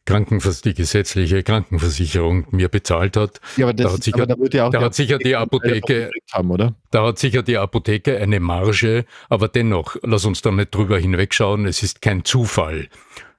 Krankenvers 0.06 0.62
die 0.62 0.76
gesetzliche 0.76 1.42
Krankenversicherung 1.42 2.46
mir 2.52 2.70
bezahlt 2.70 3.18
hat. 3.18 3.42
Ja, 3.58 3.66
aber, 3.66 3.74
das, 3.74 3.88
da 3.88 3.94
hat 3.94 4.04
sicher, 4.04 4.24
aber 4.24 4.50
da, 4.50 4.58
ja 4.58 4.70
da 4.70 4.82
hat 4.82 4.94
sicher 4.94 5.18
die 5.18 5.36
Apotheke, 5.36 6.12
haben, 6.32 6.52
oder? 6.52 6.76
da 6.92 7.08
hat 7.08 7.18
sicher 7.18 7.42
die 7.42 7.58
Apotheke 7.58 8.18
eine 8.18 8.40
Marge, 8.40 9.06
aber 9.30 9.48
dennoch, 9.48 9.96
lass 10.04 10.26
uns 10.26 10.44
da 10.44 10.52
nicht 10.52 10.74
drüber 10.76 11.00
hinwegschauen, 11.00 11.66
es 11.66 11.82
ist 11.82 12.04
kein 12.04 12.24
Zufall, 12.24 12.88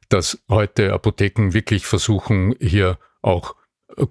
dass 0.09 0.43
heute 0.49 0.93
Apotheken 0.93 1.53
wirklich 1.53 1.87
versuchen, 1.87 2.55
hier 2.61 2.99
auch 3.23 3.55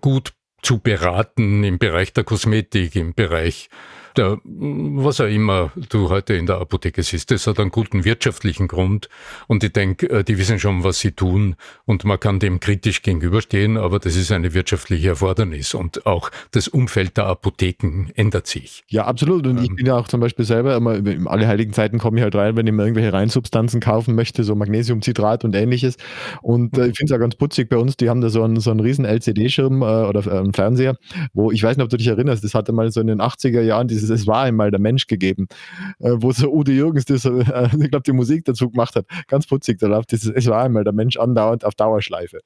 gut 0.02 0.34
zu 0.62 0.80
beraten 0.80 1.64
im 1.64 1.78
Bereich 1.78 2.14
der 2.14 2.24
Kosmetik, 2.24 2.96
im 2.96 3.14
Bereich 3.14 3.70
der, 4.18 4.40
was 4.44 5.22
auch 5.22 5.28
immer 5.28 5.72
du 5.90 6.10
heute 6.10 6.34
in 6.34 6.46
der 6.46 6.58
Apotheke 6.58 7.04
siehst, 7.04 7.32
das 7.32 7.48
hat 7.48 7.60
einen 7.60 7.72
guten 7.72 8.06
wirtschaftlichen 8.06 8.68
Grund. 8.68 9.10
Und 9.48 9.64
ich 9.64 9.74
denke, 9.74 10.10
äh, 10.10 10.24
die 10.24 10.38
wissen 10.38 10.60
schon, 10.60 10.84
was 10.84 11.00
sie 11.00 11.12
tun. 11.12 11.56
Und 11.86 12.04
man 12.06 12.20
kann 12.20 12.40
dem 12.40 12.60
kritisch 12.60 13.02
gegenüberstehen, 13.02 13.78
aber 13.78 14.00
das 14.00 14.16
ist 14.16 14.32
eine 14.32 14.54
wirtschaftliche 14.54 15.10
Erfordernis. 15.10 15.74
Und 15.74 16.06
auch 16.06 16.30
das 16.52 16.68
Umfeld 16.68 17.18
der 17.18 17.26
Apotheken 17.26 18.08
ändert 18.16 18.48
sich. 18.48 18.84
Ja, 18.88 19.06
absolut. 19.06 19.48
Und 19.48 19.58
ähm, 19.58 19.64
ich 19.64 19.76
bin 19.76 19.86
ja 19.86 19.98
auch 19.98 20.08
zum 20.08 20.20
Beispiel 20.20 20.46
selber 20.46 20.76
immer, 20.76 20.96
in 20.96 21.28
alle 21.28 21.48
heiligen 21.48 21.74
Zeiten 21.74 21.98
komme 21.98 22.18
ich 22.18 22.24
halt 22.24 22.36
rein, 22.36 22.56
wenn 22.56 22.68
ich 22.68 22.74
mir 22.74 22.84
irgendwelche 22.84 23.14
Reinsubstanzen 23.14 23.80
kaufen 23.80 24.16
möchte, 24.16 24.44
so 24.44 24.56
Magnesiumcitrat 24.56 25.44
und 25.44 25.56
ähnliches. 25.56 25.98
Und 26.42 26.78
äh, 26.78 26.88
ich 26.88 26.98
finde 26.98 27.14
es 27.14 27.18
auch 27.18 27.22
ganz 27.22 27.36
putzig 27.36 27.70
bei 27.70 27.78
uns, 27.78 27.98
die 27.98 28.10
haben 28.10 28.22
da 28.22 28.30
so 28.30 28.44
einen, 28.44 28.60
so 28.60 28.72
einen 28.72 28.80
riesen 28.80 29.06
LCD-Schirm 29.06 29.82
äh, 29.82 29.86
oder 29.86 30.26
äh, 30.26 30.40
einen 30.40 30.54
Fernseher, 30.54 30.98
wo 31.34 31.52
ich 31.52 31.64
weiß 31.64 31.78
nicht, 31.78 31.84
ob 31.84 31.90
du 31.90 31.98
dich 31.98 32.08
erinnerst, 32.08 32.44
das 32.44 32.54
hatte 32.54 32.72
mal 32.72 32.92
so 32.92 33.02
in 33.02 33.08
den 33.08 33.22
80er 33.22 33.62
Jahren 33.62 33.88
dieses 33.88 34.05
dieses 34.06 34.22
Es 34.22 34.28
war 34.28 34.44
einmal 34.44 34.72
der 34.72 34.80
Mensch 34.80 35.08
gegeben, 35.08 35.48
äh, 36.00 36.12
wo 36.16 36.32
so 36.32 36.52
Udo 36.52 36.72
Jürgens 36.72 37.06
das, 37.06 37.26
äh, 37.26 37.70
ich 37.80 37.90
glaube, 37.90 38.04
die 38.06 38.14
Musik 38.14 38.46
dazu 38.46 38.70
gemacht 38.70 38.96
hat. 38.96 39.06
Ganz 39.28 39.48
putzig, 39.48 39.80
da 39.80 39.88
läuft 39.88 40.12
dieses 40.12 40.32
Es 40.34 40.48
war 40.48 40.64
einmal 40.64 40.84
der 40.84 40.94
Mensch 40.94 41.18
andauernd 41.18 41.66
auf 41.66 41.76
Dauerschleife. 41.76 42.40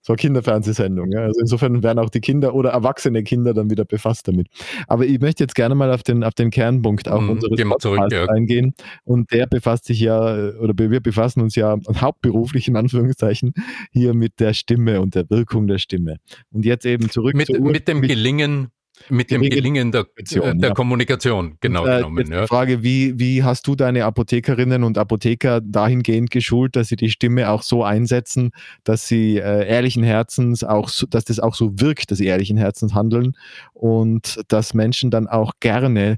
So 0.00 0.12
eine 0.12 0.18
Kinderfernsehsendung. 0.18 1.10
Ja. 1.10 1.22
Also 1.24 1.40
insofern 1.40 1.82
werden 1.82 1.98
auch 1.98 2.08
die 2.08 2.20
Kinder 2.20 2.54
oder 2.54 2.70
erwachsene 2.70 3.24
Kinder 3.24 3.52
dann 3.52 3.68
wieder 3.68 3.84
befasst 3.84 4.28
damit. 4.28 4.46
Aber 4.86 5.04
ich 5.04 5.20
möchte 5.20 5.42
jetzt 5.42 5.54
gerne 5.54 5.74
mal 5.74 5.92
auf 5.92 6.02
den, 6.02 6.22
auf 6.22 6.34
den 6.34 6.50
Kernpunkt 6.50 7.08
auch 7.08 7.20
mhm, 7.20 7.30
unseres 7.30 7.60
Podcasts 7.60 8.14
ja. 8.14 8.26
eingehen. 8.26 8.74
Und 9.04 9.32
der 9.32 9.46
befasst 9.46 9.86
sich 9.86 10.00
ja, 10.00 10.52
oder 10.60 10.72
wir 10.76 11.00
befassen 11.00 11.42
uns 11.42 11.56
ja 11.56 11.76
hauptberuflich 12.00 12.68
in 12.68 12.76
Anführungszeichen 12.76 13.52
hier 13.90 14.14
mit 14.14 14.38
der 14.38 14.54
Stimme 14.54 15.00
und 15.00 15.14
der 15.14 15.28
Wirkung 15.30 15.66
der 15.66 15.78
Stimme. 15.78 16.18
Und 16.50 16.64
jetzt 16.64 16.86
eben 16.86 17.10
zurück 17.10 17.34
mit, 17.34 17.48
mit 17.60 17.88
dem 17.88 18.00
Gelingen 18.00 18.68
mit 19.08 19.30
dem 19.30 19.42
Gelingen 19.42 19.92
der, 19.92 20.06
äh, 20.16 20.24
der 20.24 20.54
ja. 20.68 20.74
Kommunikation, 20.74 21.56
genau 21.60 21.84
und, 21.84 21.90
äh, 21.90 21.96
genommen. 21.96 22.30
Ja. 22.30 22.42
Die 22.42 22.46
Frage, 22.46 22.82
wie, 22.82 23.18
wie 23.18 23.42
hast 23.42 23.66
du 23.66 23.74
deine 23.74 24.04
Apothekerinnen 24.04 24.84
und 24.84 24.98
Apotheker 24.98 25.60
dahingehend 25.60 26.30
geschult, 26.30 26.76
dass 26.76 26.88
sie 26.88 26.96
die 26.96 27.10
Stimme 27.10 27.50
auch 27.50 27.62
so 27.62 27.84
einsetzen, 27.84 28.50
dass 28.84 29.08
sie 29.08 29.38
äh, 29.38 29.66
ehrlichen 29.66 30.02
Herzens 30.02 30.64
auch, 30.64 30.88
so, 30.88 31.06
dass 31.06 31.24
das 31.24 31.40
auch 31.40 31.54
so 31.54 31.80
wirkt, 31.80 32.10
dass 32.10 32.18
sie 32.18 32.26
ehrlichen 32.26 32.56
Herzens 32.56 32.94
handeln 32.94 33.36
und 33.72 34.40
dass 34.48 34.74
Menschen 34.74 35.10
dann 35.10 35.26
auch 35.26 35.52
gerne 35.60 36.16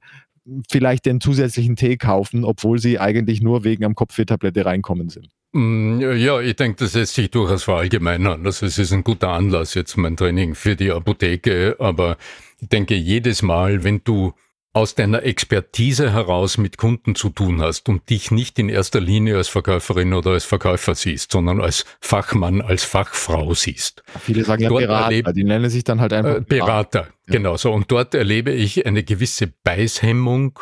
vielleicht 0.71 1.07
den 1.07 1.21
zusätzlichen 1.21 1.77
Tee 1.77 1.97
kaufen, 1.97 2.45
obwohl 2.45 2.79
sie 2.79 2.99
eigentlich 2.99 3.41
nur 3.41 3.65
wegen 3.65 3.85
am 3.85 3.95
Kopfwehtablette 3.95 4.65
reinkommen 4.65 5.09
sind? 5.09 5.29
Mm, 5.53 6.01
ja, 6.01 6.41
ich 6.41 6.57
denke, 6.57 6.85
das 6.85 6.95
lässt 6.95 7.15
sich 7.15 7.31
durchaus 7.31 7.65
verallgemeinern. 7.65 8.47
Also 8.47 8.67
es 8.67 8.79
ist 8.79 8.93
ein 8.93 9.03
guter 9.03 9.31
Anlass 9.31 9.75
jetzt 9.75 9.97
mein 9.97 10.17
Training 10.17 10.55
für 10.55 10.77
die 10.77 10.91
Apotheke, 10.91 11.77
aber 11.79 12.17
ich 12.61 12.69
denke, 12.69 12.95
jedes 12.95 13.43
Mal, 13.43 13.85
wenn 13.85 14.03
du 14.05 14.35
aus 14.73 14.95
deiner 14.95 15.25
Expertise 15.25 16.13
heraus 16.13 16.57
mit 16.57 16.77
Kunden 16.77 17.17
zu 17.17 17.31
tun 17.31 17.61
hast 17.61 17.89
und 17.89 18.09
dich 18.09 18.31
nicht 18.31 18.57
in 18.59 18.69
erster 18.69 19.01
Linie 19.01 19.37
als 19.37 19.49
Verkäuferin 19.49 20.15
oder 20.15 20.31
als 20.31 20.45
Verkäufer 20.45 20.95
siehst, 20.95 21.33
sondern 21.33 21.61
als 21.61 21.85
Fachmann, 22.01 22.61
als 22.61 22.85
Fachfrau 22.85 23.53
siehst. 23.55 24.05
Viele 24.21 24.45
sagen 24.45 24.63
ja 24.63 24.69
Berater, 24.69 25.05
erlebe, 25.07 25.33
die 25.33 25.43
nennen 25.43 25.69
sich 25.71 25.83
dann 25.83 26.01
halt 26.01 26.13
einfach 26.13 26.37
äh, 26.37 26.41
Berater. 26.41 27.01
Ja. 27.01 27.33
Genau 27.33 27.57
so. 27.57 27.73
Und 27.73 27.91
dort 27.91 28.15
erlebe 28.15 28.53
ich 28.53 28.87
eine 28.87 29.03
gewisse 29.03 29.49
Beißhemmung 29.65 30.61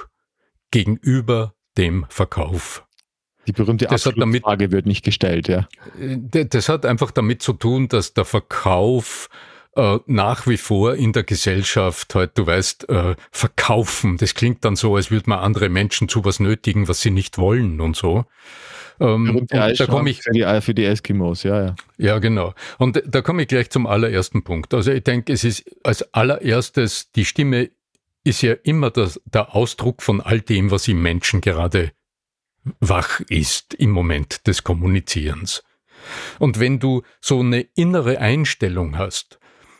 gegenüber 0.71 1.55
dem 1.76 2.07
Verkauf. 2.09 2.87
Die 3.47 3.52
berühmte 3.52 3.88
Frage 3.88 4.71
wird 4.71 4.87
nicht 4.87 5.05
gestellt, 5.05 5.49
ja. 5.49 5.69
Äh, 6.00 6.47
das 6.47 6.71
hat 6.71 6.87
einfach 6.87 7.11
damit 7.11 7.43
zu 7.43 7.52
tun, 7.52 7.88
dass 7.88 8.14
der 8.14 8.25
Verkauf 8.25 9.28
äh, 9.76 9.98
nach 10.06 10.46
wie 10.46 10.56
vor 10.56 10.94
in 10.94 11.12
der 11.12 11.22
Gesellschaft 11.22 12.14
halt, 12.14 12.37
du 12.37 12.46
weißt, 12.46 12.88
äh, 12.88 13.16
verkaufen. 13.30 14.16
Das 14.16 14.34
klingt 14.34 14.64
dann 14.64 14.76
so, 14.76 14.96
als 14.96 15.10
würde 15.10 15.30
man 15.30 15.40
andere 15.40 15.68
Menschen 15.68 16.08
zu 16.08 16.25
was 16.25 16.40
nötigen, 16.40 16.88
was 16.88 17.00
sie 17.00 17.10
nicht 17.10 17.38
wollen 17.38 17.80
und 17.80 17.96
so. 17.96 18.25
Ähm, 19.00 19.37
und 19.37 19.52
da 19.52 19.72
komme 19.87 20.10
ich 20.10 20.22
für 20.22 20.32
die, 20.32 20.60
für 20.60 20.75
die 20.75 20.84
Eskimos, 20.84 21.42
ja, 21.44 21.66
ja. 21.66 21.75
Ja, 21.98 22.18
genau. 22.18 22.54
Und 22.78 23.02
da 23.06 23.22
komme 23.22 23.42
ich 23.42 23.48
gleich 23.48 23.70
zum 23.70 23.87
allerersten 23.87 24.42
Punkt. 24.42 24.75
Also 24.75 24.90
ich 24.90 25.04
denke, 25.04 25.32
es 25.32 25.44
ist 25.44 25.64
als 25.84 26.12
allererstes, 26.14 27.12
die 27.12 27.25
Stimme 27.25 27.70
ist 28.25 28.42
ja 28.42 28.54
immer 28.64 28.90
das, 28.90 29.20
der 29.25 29.54
Ausdruck 29.54 30.02
von 30.02 30.20
all 30.20 30.40
dem, 30.40 30.70
was 30.70 30.88
im 30.88 31.00
Menschen 31.00 31.40
gerade 31.40 31.92
wach 32.80 33.20
ist 33.28 33.75
im 33.75 33.90
Moment 33.90 34.46
des 34.46 34.64
Kommunizierens. 34.64 35.62
Und 36.38 36.60
wenn 36.60 36.78
du 36.78 37.02
so 37.20 37.40
eine 37.40 37.60
innere 37.75 38.18
Einstellung 38.18 38.98
hast, 38.98 39.38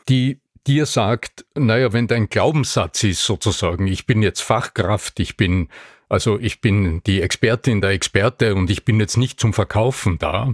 die 0.09 0.41
dir 0.67 0.85
sagt, 0.85 1.45
naja, 1.55 1.93
wenn 1.93 2.07
dein 2.07 2.29
Glaubenssatz 2.29 3.03
ist 3.03 3.23
sozusagen, 3.23 3.87
ich 3.87 4.05
bin 4.05 4.21
jetzt 4.21 4.41
Fachkraft, 4.41 5.19
ich 5.19 5.37
bin, 5.37 5.69
also 6.09 6.37
ich 6.39 6.61
bin 6.61 7.01
die 7.03 7.21
Expertin 7.21 7.81
der 7.81 7.91
Experte 7.91 8.55
und 8.55 8.69
ich 8.69 8.85
bin 8.85 8.99
jetzt 8.99 9.17
nicht 9.17 9.39
zum 9.39 9.53
Verkaufen 9.53 10.17
da, 10.17 10.53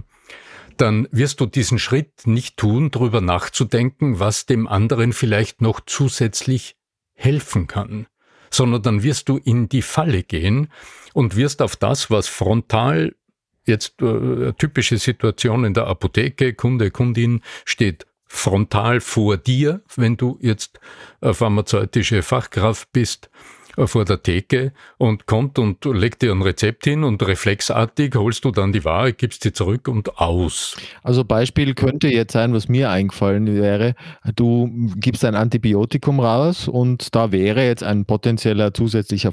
dann 0.76 1.08
wirst 1.10 1.40
du 1.40 1.46
diesen 1.46 1.78
Schritt 1.78 2.26
nicht 2.26 2.56
tun, 2.56 2.90
darüber 2.90 3.20
nachzudenken, 3.20 4.20
was 4.20 4.46
dem 4.46 4.66
anderen 4.66 5.12
vielleicht 5.12 5.62
noch 5.62 5.80
zusätzlich 5.84 6.76
helfen 7.14 7.66
kann, 7.66 8.06
sondern 8.50 8.82
dann 8.82 9.02
wirst 9.02 9.28
du 9.28 9.38
in 9.38 9.68
die 9.68 9.82
Falle 9.82 10.22
gehen 10.22 10.68
und 11.14 11.36
wirst 11.36 11.62
auf 11.62 11.76
das, 11.76 12.10
was 12.10 12.28
frontal 12.28 13.14
jetzt 13.64 14.00
äh, 14.00 14.52
typische 14.52 14.98
Situation 14.98 15.64
in 15.64 15.74
der 15.74 15.86
Apotheke, 15.86 16.54
Kunde, 16.54 16.90
Kundin 16.90 17.40
steht 17.64 18.06
frontal 18.36 19.00
vor 19.00 19.36
dir, 19.36 19.82
wenn 19.96 20.16
du 20.16 20.38
jetzt 20.40 20.80
pharmazeutische 21.22 22.22
Fachkraft 22.22 22.92
bist 22.92 23.30
äh, 23.76 23.86
vor 23.86 24.04
der 24.04 24.22
Theke 24.22 24.72
und 24.98 25.26
kommt 25.26 25.58
und 25.58 25.84
legt 25.84 26.22
dir 26.22 26.32
ein 26.32 26.42
Rezept 26.42 26.84
hin 26.84 27.04
und 27.04 27.22
reflexartig 27.22 28.14
holst 28.14 28.44
du 28.44 28.50
dann 28.50 28.72
die 28.72 28.84
Ware, 28.84 29.12
gibst 29.12 29.42
sie 29.42 29.52
zurück 29.52 29.88
und 29.88 30.18
aus. 30.18 30.76
Also 31.02 31.24
Beispiel 31.24 31.74
könnte 31.74 32.08
jetzt 32.08 32.32
sein, 32.32 32.52
was 32.52 32.68
mir 32.68 32.90
eingefallen 32.90 33.54
wäre, 33.54 33.94
du 34.34 34.70
gibst 34.96 35.24
ein 35.24 35.34
Antibiotikum 35.34 36.20
raus 36.20 36.68
und 36.68 37.14
da 37.14 37.32
wäre 37.32 37.64
jetzt 37.64 37.82
ein 37.82 38.04
potenzieller 38.06 38.72
zusätzlicher 38.72 39.32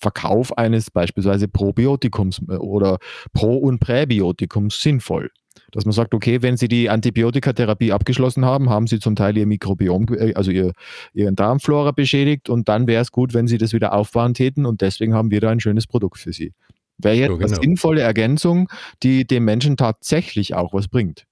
Verkauf 0.00 0.56
eines 0.58 0.90
beispielsweise 0.90 1.48
Probiotikums 1.48 2.40
äh, 2.48 2.56
oder 2.56 2.98
Pro- 3.32 3.58
und 3.58 3.80
Präbiotikums 3.80 4.80
sinnvoll 4.80 5.30
dass 5.72 5.84
man 5.84 5.92
sagt, 5.92 6.14
okay, 6.14 6.42
wenn 6.42 6.56
Sie 6.56 6.68
die 6.68 6.90
Antibiotikatherapie 6.90 7.92
abgeschlossen 7.92 8.44
haben, 8.44 8.70
haben 8.70 8.86
Sie 8.86 8.98
zum 8.98 9.16
Teil 9.16 9.36
Ihr 9.36 9.46
Mikrobiom, 9.46 10.06
äh, 10.16 10.34
also 10.34 10.50
Ihr, 10.50 10.72
Ihren 11.12 11.36
Darmflora 11.36 11.92
beschädigt 11.92 12.48
und 12.48 12.68
dann 12.68 12.86
wäre 12.86 13.02
es 13.02 13.12
gut, 13.12 13.34
wenn 13.34 13.46
Sie 13.46 13.58
das 13.58 13.72
wieder 13.72 13.92
aufbauen 13.92 14.34
täten 14.34 14.66
und 14.66 14.80
deswegen 14.80 15.14
haben 15.14 15.30
wir 15.30 15.40
da 15.40 15.50
ein 15.50 15.60
schönes 15.60 15.86
Produkt 15.86 16.18
für 16.18 16.32
Sie. 16.32 16.52
Wäre 16.98 17.14
jetzt 17.14 17.30
ja, 17.30 17.36
genau. 17.36 17.46
eine 17.46 17.56
sinnvolle 17.56 18.00
Ergänzung, 18.02 18.68
die 19.02 19.26
dem 19.26 19.44
Menschen 19.44 19.76
tatsächlich 19.76 20.54
auch 20.54 20.72
was 20.72 20.88
bringt. 20.88 21.24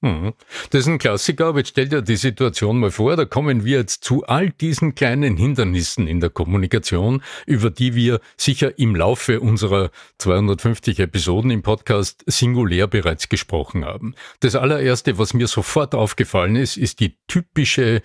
Mhm. 0.00 0.34
Das 0.70 0.82
ist 0.82 0.86
ein 0.86 0.98
Klassiker, 0.98 1.46
aber 1.46 1.58
jetzt 1.58 1.70
stell 1.70 1.88
dir 1.88 2.02
die 2.02 2.16
Situation 2.16 2.78
mal 2.78 2.92
vor, 2.92 3.16
da 3.16 3.24
kommen 3.24 3.64
wir 3.64 3.78
jetzt 3.78 4.04
zu 4.04 4.24
all 4.24 4.50
diesen 4.50 4.94
kleinen 4.94 5.36
Hindernissen 5.36 6.06
in 6.06 6.20
der 6.20 6.30
Kommunikation, 6.30 7.22
über 7.46 7.70
die 7.70 7.96
wir 7.96 8.20
sicher 8.36 8.78
im 8.78 8.94
Laufe 8.94 9.40
unserer 9.40 9.90
250 10.18 11.00
Episoden 11.00 11.50
im 11.50 11.62
Podcast 11.62 12.22
singulär 12.26 12.86
bereits 12.86 13.28
gesprochen 13.28 13.84
haben. 13.84 14.14
Das 14.38 14.54
allererste, 14.54 15.18
was 15.18 15.34
mir 15.34 15.48
sofort 15.48 15.96
aufgefallen 15.96 16.54
ist, 16.54 16.76
ist 16.76 17.00
die 17.00 17.16
typische 17.26 18.02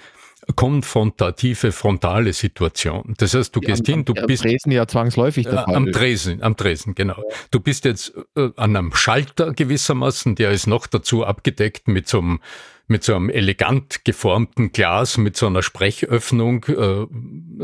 konfrontative 0.56 1.72
frontale 1.72 2.34
Situation. 2.34 3.14
Das 3.18 3.34
heißt, 3.34 3.56
du 3.56 3.62
ja, 3.62 3.70
gehst 3.70 3.88
am, 3.88 3.94
hin, 3.94 4.06
du 4.06 4.14
am 4.14 4.28
bist. 4.28 4.44
Am 4.44 4.50
Tresen 4.50 4.72
ja 4.72 4.88
zwangsläufig 4.88 5.46
der 5.46 5.64
Fall. 5.64 5.76
Am 5.76 5.92
Tresen, 5.92 6.42
am 6.44 6.58
Tresen, 6.58 6.96
genau. 6.96 7.22
Du 7.52 7.60
bist 7.60 7.86
jetzt 7.86 8.14
äh, 8.36 8.50
an 8.56 8.76
einem 8.76 8.94
Schalter 8.94 9.54
gewissermaßen, 9.54 10.36
der 10.36 10.52
ist 10.52 10.68
noch 10.68 10.88
dazu 10.88 11.26
abgedeckt 11.26 11.88
mit 11.88 12.08
so 12.08 12.20
einem 12.20 12.40
mit 12.88 13.04
so 13.04 13.16
einem 13.16 13.30
elegant 13.30 14.04
geformten 14.04 14.72
Glas, 14.72 15.18
mit 15.18 15.38
so 15.38 15.48
einer 15.48 15.64
Sprechöffnung. 15.64 16.66
Äh, 16.66 17.06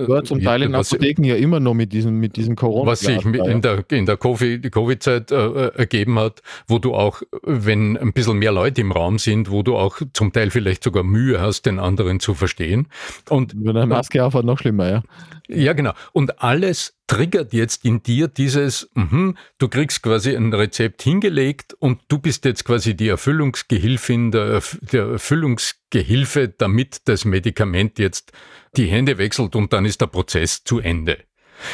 ja, 0.08 0.24
zum 0.24 0.42
Teil 0.42 0.64
in 0.64 0.74
was, 0.74 0.94
Apotheken 0.94 1.24
ja 1.26 1.36
immer 1.36 1.60
noch 1.60 1.74
mit 1.74 1.92
diesem, 1.92 2.20
mit 2.20 2.38
diesem 2.38 2.56
corona 2.56 2.90
Was 2.90 3.02
sich 3.02 3.24
in 3.26 3.62
der, 3.62 3.84
in 3.92 4.06
der 4.06 4.18
Covid-Zeit 4.18 5.32
äh, 5.32 5.68
ergeben 5.76 6.18
hat, 6.20 6.42
wo 6.68 6.80
du 6.80 6.96
auch, 6.96 7.22
wenn 7.44 7.98
ein 7.98 8.14
bisschen 8.14 8.40
mehr 8.40 8.52
Leute 8.52 8.82
im 8.82 8.92
Raum 8.92 9.20
sind, 9.20 9.52
wo 9.52 9.62
du 9.62 9.76
auch 9.76 10.00
zum 10.14 10.32
Teil 10.32 10.52
vielleicht 10.52 10.84
sogar 10.84 11.04
Mühe 11.04 11.42
hast, 11.42 11.66
den 11.66 11.80
anderen 11.80 12.20
zu 12.20 12.34
verstehen. 12.34 12.88
Und, 13.30 13.54
wenn 13.58 13.76
eine 13.76 13.88
Maske 13.88 14.24
aufhat, 14.24 14.46
noch 14.46 14.60
schlimmer, 14.60 14.90
ja. 14.90 15.04
Ja, 15.50 15.74
genau. 15.74 15.94
Und 16.14 16.42
alles 16.42 16.99
triggert 17.10 17.54
jetzt 17.54 17.84
in 17.86 18.04
dir 18.04 18.28
dieses, 18.28 18.90
mh, 18.94 19.34
du 19.58 19.68
kriegst 19.68 20.04
quasi 20.04 20.36
ein 20.36 20.54
Rezept 20.54 21.02
hingelegt 21.02 21.74
und 21.74 22.02
du 22.08 22.20
bist 22.20 22.46
jetzt 22.46 22.64
quasi 22.66 22.96
die 22.96 23.08
Erfüllungsgehilfin, 23.08 24.32
der, 24.32 24.62
der 24.82 25.06
Erfüllungsgehilfe, 25.08 26.50
damit 26.50 27.02
das 27.06 27.26
Medikament 27.26 27.98
jetzt 27.98 28.32
die 28.78 28.86
Hände 28.86 29.18
wechselt 29.18 29.56
und 29.56 29.74
dann 29.74 29.86
ist 29.86 30.02
der 30.02 30.08
Prozess 30.08 30.64
zu 30.64 30.80
Ende. 30.80 31.18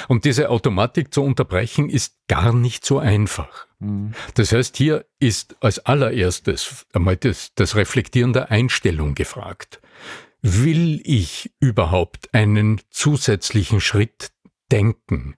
Und 0.08 0.24
diese 0.24 0.50
Automatik 0.50 1.13
zu 1.13 1.22
unterbrechen 1.22 1.89
ist 1.89 2.15
gar 2.27 2.54
nicht 2.54 2.86
so 2.86 2.98
einfach. 2.98 3.68
Mhm. 3.80 4.13
Das 4.36 4.54
heißt, 4.54 4.77
hier 4.77 5.06
ist 5.20 5.58
als 5.60 5.80
allererstes 5.80 6.86
einmal 6.94 7.18
das, 7.18 7.54
das 7.56 7.75
Reflektieren 7.75 8.32
der 8.32 8.51
Einstellung 8.51 9.15
gefragt. 9.15 9.82
Will 10.42 11.01
ich 11.04 11.51
überhaupt 11.60 12.34
einen 12.34 12.80
zusätzlichen 12.89 13.82
Schritt 13.82 14.32
denken? 14.72 15.36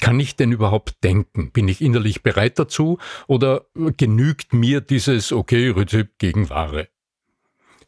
Kann 0.00 0.18
ich 0.18 0.36
denn 0.36 0.52
überhaupt 0.52 1.02
denken? 1.04 1.50
Bin 1.52 1.68
ich 1.68 1.80
innerlich 1.80 2.22
bereit 2.22 2.58
dazu 2.58 2.98
oder 3.26 3.66
genügt 3.96 4.52
mir 4.52 4.80
dieses 4.80 5.32
okay 5.32 5.70
Rezept 5.70 6.18
gegen 6.18 6.50
Ware? 6.50 6.88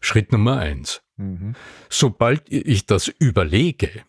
Schritt 0.01 0.33
Nummer 0.33 0.59
eins. 0.59 1.03
Mhm. 1.17 1.55
Sobald 1.89 2.51
ich 2.51 2.87
das 2.87 3.09
überlege, 3.09 4.05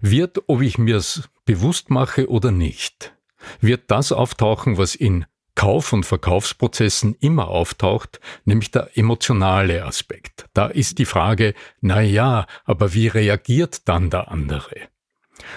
wird, 0.00 0.42
ob 0.46 0.62
ich 0.62 0.78
mir 0.78 0.96
es 0.96 1.28
bewusst 1.44 1.90
mache 1.90 2.30
oder 2.30 2.50
nicht, 2.50 3.14
wird 3.60 3.90
das 3.90 4.12
auftauchen, 4.12 4.78
was 4.78 4.94
in 4.94 5.26
Kauf- 5.54 5.92
und 5.92 6.06
Verkaufsprozessen 6.06 7.16
immer 7.18 7.48
auftaucht, 7.48 8.20
nämlich 8.44 8.70
der 8.70 8.96
emotionale 8.96 9.84
Aspekt. 9.84 10.46
Da 10.54 10.66
ist 10.66 10.98
die 10.98 11.04
Frage, 11.04 11.54
na 11.80 12.00
ja, 12.00 12.46
aber 12.64 12.94
wie 12.94 13.08
reagiert 13.08 13.88
dann 13.88 14.08
der 14.08 14.30
andere? 14.30 14.88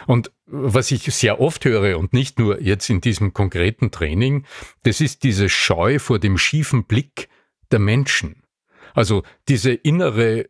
Und 0.07 0.31
was 0.45 0.91
ich 0.91 1.03
sehr 1.13 1.39
oft 1.39 1.65
höre 1.65 1.97
und 1.97 2.13
nicht 2.13 2.39
nur 2.39 2.61
jetzt 2.61 2.89
in 2.89 3.01
diesem 3.01 3.33
konkreten 3.33 3.91
Training, 3.91 4.45
das 4.83 5.01
ist 5.01 5.23
diese 5.23 5.49
Scheu 5.49 5.99
vor 5.99 6.19
dem 6.19 6.37
schiefen 6.37 6.85
Blick 6.85 7.29
der 7.71 7.79
Menschen. 7.79 8.43
Also 8.93 9.23
diese 9.47 9.71
innere, 9.71 10.47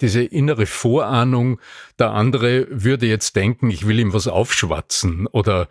diese 0.00 0.22
innere 0.22 0.66
Vorahnung, 0.66 1.60
der 1.98 2.10
andere 2.10 2.66
würde 2.70 3.06
jetzt 3.06 3.36
denken, 3.36 3.70
ich 3.70 3.86
will 3.86 4.00
ihm 4.00 4.12
was 4.12 4.26
aufschwatzen 4.26 5.26
oder 5.28 5.68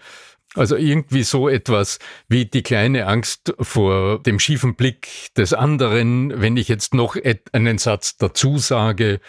also 0.56 0.76
irgendwie 0.76 1.24
so 1.24 1.48
etwas 1.48 2.00
wie 2.28 2.46
die 2.46 2.64
kleine 2.64 3.06
Angst 3.06 3.54
vor 3.60 4.20
dem 4.24 4.40
schiefen 4.40 4.76
Blick 4.76 5.30
des 5.38 5.54
anderen, 5.54 6.42
wenn 6.42 6.58
ich 6.58 6.68
jetzt 6.68 6.96
noch 6.96 7.16
einen 7.52 7.78
Satz 7.78 8.18
dazu 8.18 8.58
sage, 8.58 9.20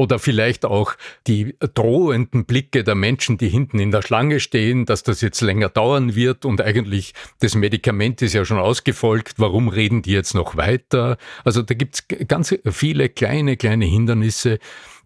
oder 0.00 0.18
vielleicht 0.18 0.64
auch 0.64 0.94
die 1.26 1.56
drohenden 1.74 2.46
Blicke 2.46 2.84
der 2.84 2.94
Menschen, 2.94 3.36
die 3.36 3.50
hinten 3.50 3.78
in 3.78 3.90
der 3.90 4.00
Schlange 4.00 4.40
stehen, 4.40 4.86
dass 4.86 5.02
das 5.02 5.20
jetzt 5.20 5.42
länger 5.42 5.68
dauern 5.68 6.14
wird 6.14 6.46
und 6.46 6.62
eigentlich 6.62 7.12
das 7.40 7.54
Medikament 7.54 8.22
ist 8.22 8.32
ja 8.32 8.46
schon 8.46 8.56
ausgefolgt, 8.56 9.34
warum 9.36 9.68
reden 9.68 10.00
die 10.00 10.12
jetzt 10.12 10.34
noch 10.34 10.56
weiter? 10.56 11.18
Also 11.44 11.60
da 11.60 11.74
gibt's 11.74 12.08
ganz 12.08 12.56
viele 12.70 13.10
kleine, 13.10 13.58
kleine 13.58 13.84
Hindernisse, 13.84 14.58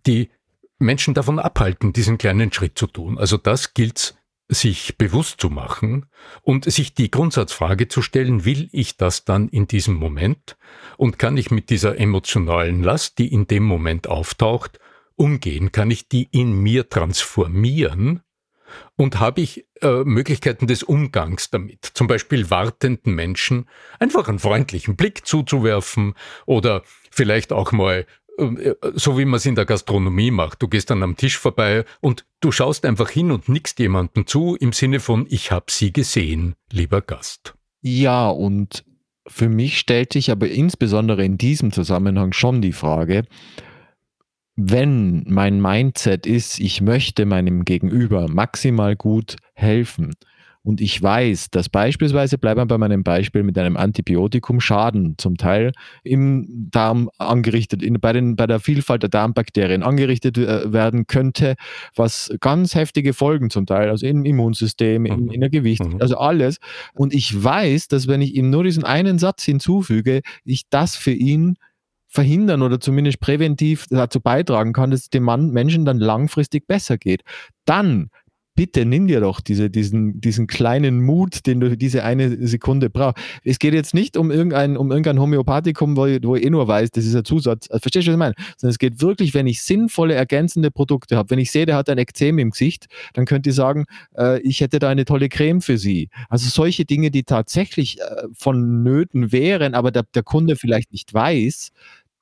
die 0.06 0.30
Menschen 0.78 1.12
davon 1.12 1.40
abhalten, 1.40 1.92
diesen 1.92 2.16
kleinen 2.16 2.52
Schritt 2.52 2.78
zu 2.78 2.86
tun. 2.86 3.18
Also 3.18 3.36
das 3.36 3.74
gilt 3.74 4.14
sich 4.48 4.96
bewusst 4.96 5.40
zu 5.40 5.50
machen 5.50 6.06
und 6.42 6.70
sich 6.70 6.94
die 6.94 7.10
Grundsatzfrage 7.10 7.88
zu 7.88 8.00
stellen, 8.00 8.44
will 8.44 8.68
ich 8.70 8.96
das 8.96 9.24
dann 9.24 9.48
in 9.48 9.66
diesem 9.66 9.94
Moment 9.94 10.56
und 10.96 11.18
kann 11.18 11.36
ich 11.36 11.50
mit 11.50 11.70
dieser 11.70 11.98
emotionalen 11.98 12.82
Last, 12.82 13.18
die 13.18 13.32
in 13.32 13.48
dem 13.48 13.64
Moment 13.64 14.06
auftaucht, 14.06 14.78
umgehen, 15.16 15.72
kann 15.72 15.90
ich 15.90 16.08
die 16.08 16.28
in 16.30 16.52
mir 16.52 16.88
transformieren 16.88 18.22
und 18.96 19.20
habe 19.20 19.40
ich 19.40 19.66
äh, 19.82 20.04
Möglichkeiten 20.04 20.66
des 20.66 20.82
Umgangs 20.82 21.50
damit, 21.50 21.84
zum 21.94 22.06
Beispiel 22.06 22.50
wartenden 22.50 23.14
Menschen 23.14 23.68
einfach 23.98 24.28
einen 24.28 24.38
freundlichen 24.38 24.96
Blick 24.96 25.26
zuzuwerfen 25.26 26.14
oder 26.46 26.82
vielleicht 27.10 27.52
auch 27.52 27.72
mal 27.72 28.06
äh, 28.38 28.74
so 28.94 29.18
wie 29.18 29.24
man 29.24 29.36
es 29.36 29.46
in 29.46 29.54
der 29.54 29.64
Gastronomie 29.64 30.30
macht. 30.30 30.62
Du 30.62 30.68
gehst 30.68 30.90
dann 30.90 31.02
am 31.02 31.16
Tisch 31.16 31.38
vorbei 31.38 31.84
und 32.00 32.24
du 32.40 32.50
schaust 32.52 32.84
einfach 32.84 33.10
hin 33.10 33.30
und 33.30 33.48
nickst 33.48 33.78
jemandem 33.78 34.26
zu 34.26 34.56
im 34.56 34.72
Sinne 34.72 35.00
von 35.00 35.26
ich 35.28 35.50
habe 35.50 35.66
sie 35.68 35.92
gesehen, 35.92 36.54
lieber 36.70 37.00
Gast. 37.00 37.54
Ja, 37.82 38.28
und 38.28 38.84
für 39.26 39.48
mich 39.48 39.78
stellt 39.78 40.12
sich 40.12 40.30
aber 40.30 40.48
insbesondere 40.48 41.24
in 41.24 41.38
diesem 41.38 41.72
Zusammenhang 41.72 42.32
schon 42.32 42.60
die 42.60 42.72
Frage, 42.72 43.24
wenn 44.56 45.24
mein 45.26 45.60
Mindset 45.60 46.26
ist, 46.26 46.60
ich 46.60 46.80
möchte 46.80 47.26
meinem 47.26 47.64
Gegenüber 47.64 48.28
maximal 48.28 48.96
gut 48.96 49.36
helfen, 49.54 50.14
und 50.64 50.80
ich 50.80 51.00
weiß, 51.00 51.50
dass 51.50 51.68
beispielsweise, 51.68 52.38
bleiben 52.38 52.58
wir 52.58 52.66
bei 52.66 52.78
meinem 52.78 53.04
Beispiel 53.04 53.42
mit 53.42 53.58
einem 53.58 53.76
Antibiotikum, 53.76 54.60
Schaden 54.60 55.14
zum 55.18 55.36
Teil 55.36 55.72
im 56.02 56.70
Darm 56.70 57.10
angerichtet, 57.18 57.82
in, 57.82 58.00
bei, 58.00 58.14
den, 58.14 58.34
bei 58.34 58.46
der 58.46 58.60
Vielfalt 58.60 59.02
der 59.02 59.10
Darmbakterien 59.10 59.82
angerichtet 59.82 60.38
äh, 60.38 60.72
werden 60.72 61.06
könnte, 61.06 61.56
was 61.94 62.34
ganz 62.40 62.74
heftige 62.74 63.12
Folgen 63.12 63.50
zum 63.50 63.66
Teil, 63.66 63.90
also 63.90 64.06
im 64.06 64.24
Immunsystem, 64.24 65.04
in, 65.04 65.24
mhm. 65.24 65.30
in 65.32 65.40
der 65.42 65.50
Gewicht, 65.50 65.84
mhm. 65.84 66.00
also 66.00 66.16
alles. 66.16 66.56
Und 66.94 67.12
ich 67.12 67.44
weiß, 67.44 67.88
dass 67.88 68.08
wenn 68.08 68.22
ich 68.22 68.34
ihm 68.34 68.48
nur 68.48 68.64
diesen 68.64 68.84
einen 68.84 69.18
Satz 69.18 69.44
hinzufüge, 69.44 70.22
ich 70.46 70.62
das 70.70 70.96
für 70.96 71.12
ihn 71.12 71.56
verhindern 72.14 72.62
oder 72.62 72.78
zumindest 72.78 73.18
präventiv 73.18 73.86
dazu 73.90 74.20
beitragen 74.20 74.72
kann, 74.72 74.92
dass 74.92 75.00
es 75.00 75.10
dem 75.10 75.24
Mann, 75.24 75.50
Menschen 75.50 75.84
dann 75.84 75.98
langfristig 75.98 76.68
besser 76.68 76.96
geht. 76.96 77.22
Dann 77.64 78.08
bitte 78.54 78.84
nimm 78.84 79.08
dir 79.08 79.20
doch 79.20 79.40
diese, 79.40 79.68
diesen, 79.68 80.20
diesen 80.20 80.46
kleinen 80.46 81.02
Mut, 81.02 81.46
den 81.46 81.58
du 81.60 81.76
diese 81.76 82.04
eine 82.04 82.46
Sekunde 82.46 82.88
brauchst. 82.88 83.18
Es 83.42 83.58
geht 83.58 83.74
jetzt 83.74 83.94
nicht 83.94 84.16
um 84.16 84.30
irgendein, 84.30 84.76
um 84.76 84.90
irgendein 84.90 85.18
Homöopathikum, 85.18 85.96
wo 85.96 86.04
wo 86.22 86.36
ich 86.36 86.44
eh 86.44 86.50
nur 86.50 86.68
weiß, 86.68 86.90
das 86.92 87.04
ist 87.04 87.16
ein 87.16 87.24
Zusatz. 87.24 87.68
Also, 87.68 87.80
verstehst 87.80 88.06
du, 88.06 88.12
was 88.12 88.14
ich 88.14 88.18
meine? 88.18 88.34
Sondern 88.56 88.70
es 88.70 88.78
geht 88.78 89.02
wirklich, 89.02 89.34
wenn 89.34 89.46
ich 89.46 89.62
sinnvolle, 89.62 90.14
ergänzende 90.14 90.70
Produkte 90.70 91.16
habe. 91.16 91.30
Wenn 91.30 91.40
ich 91.40 91.50
sehe, 91.50 91.66
der 91.66 91.76
hat 91.76 91.90
ein 91.90 91.98
Ekzem 91.98 92.38
im 92.38 92.50
Gesicht, 92.50 92.86
dann 93.14 93.24
könnt 93.24 93.46
ihr 93.46 93.52
sagen, 93.52 93.86
äh, 94.16 94.40
ich 94.42 94.60
hätte 94.60 94.78
da 94.78 94.88
eine 94.88 95.04
tolle 95.04 95.28
Creme 95.28 95.60
für 95.60 95.78
Sie. 95.78 96.10
Also 96.28 96.48
solche 96.48 96.84
Dinge, 96.84 97.10
die 97.10 97.24
tatsächlich 97.24 97.98
äh, 98.00 98.04
vonnöten 98.32 99.32
wären, 99.32 99.74
aber 99.74 99.90
der, 99.90 100.04
der 100.14 100.22
Kunde 100.22 100.54
vielleicht 100.54 100.92
nicht 100.92 101.12
weiß, 101.12 101.72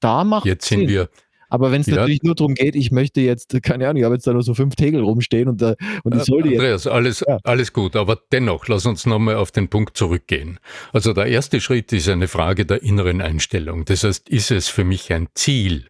da 0.03 0.25
macht 0.25 0.45
Jetzt 0.47 0.69
sind 0.69 0.81
Sinn. 0.81 0.89
wir 0.89 1.09
Aber 1.49 1.71
wenn 1.71 1.83
es 1.83 1.87
Ja. 1.87 1.97
natürlich 1.97 2.23
nur 2.23 2.35
darum 2.35 2.55
geht, 2.55 2.75
ich 2.75 2.91
möchte 2.93 3.21
jetzt, 3.21 3.63
keine 3.63 3.87
Ahnung, 3.87 3.99
ich 3.99 4.05
habe 4.05 4.15
jetzt 4.15 4.27
da 4.27 4.33
nur 4.33 4.43
so 4.43 4.55
fünf 4.55 4.75
Tegel 4.75 5.03
rumstehen 5.03 5.49
und, 5.51 5.61
da, 5.61 5.75
und 6.03 6.15
ich 6.15 6.23
Äh, 6.23 6.25
soll 6.25 6.43
die 6.45 6.49
jetzt. 6.51 6.61
Andreas, 6.61 6.87
alles, 6.87 7.25
Ja. 7.29 7.39
alles 7.45 7.73
gut, 7.75 7.95
aber 7.95 8.19
dennoch, 8.33 8.69
lass 8.69 8.87
uns 8.87 9.05
nochmal 9.05 9.37
auf 9.37 9.51
den 9.51 9.69
Punkt 9.69 9.95
zurückgehen. 9.99 10.59
Also 10.95 11.13
der 11.13 11.27
erste 11.27 11.61
Schritt 11.61 11.93
ist 11.93 12.09
eine 12.09 12.27
Frage 12.27 12.65
der 12.65 12.83
inneren 12.83 13.21
Einstellung. 13.21 13.85
Das 13.85 14.03
heißt, 14.03 14.31
ist 14.31 14.51
es 14.51 14.69
für 14.69 14.85
mich 14.85 15.13
ein 15.13 15.29
Ziel? 15.35 15.89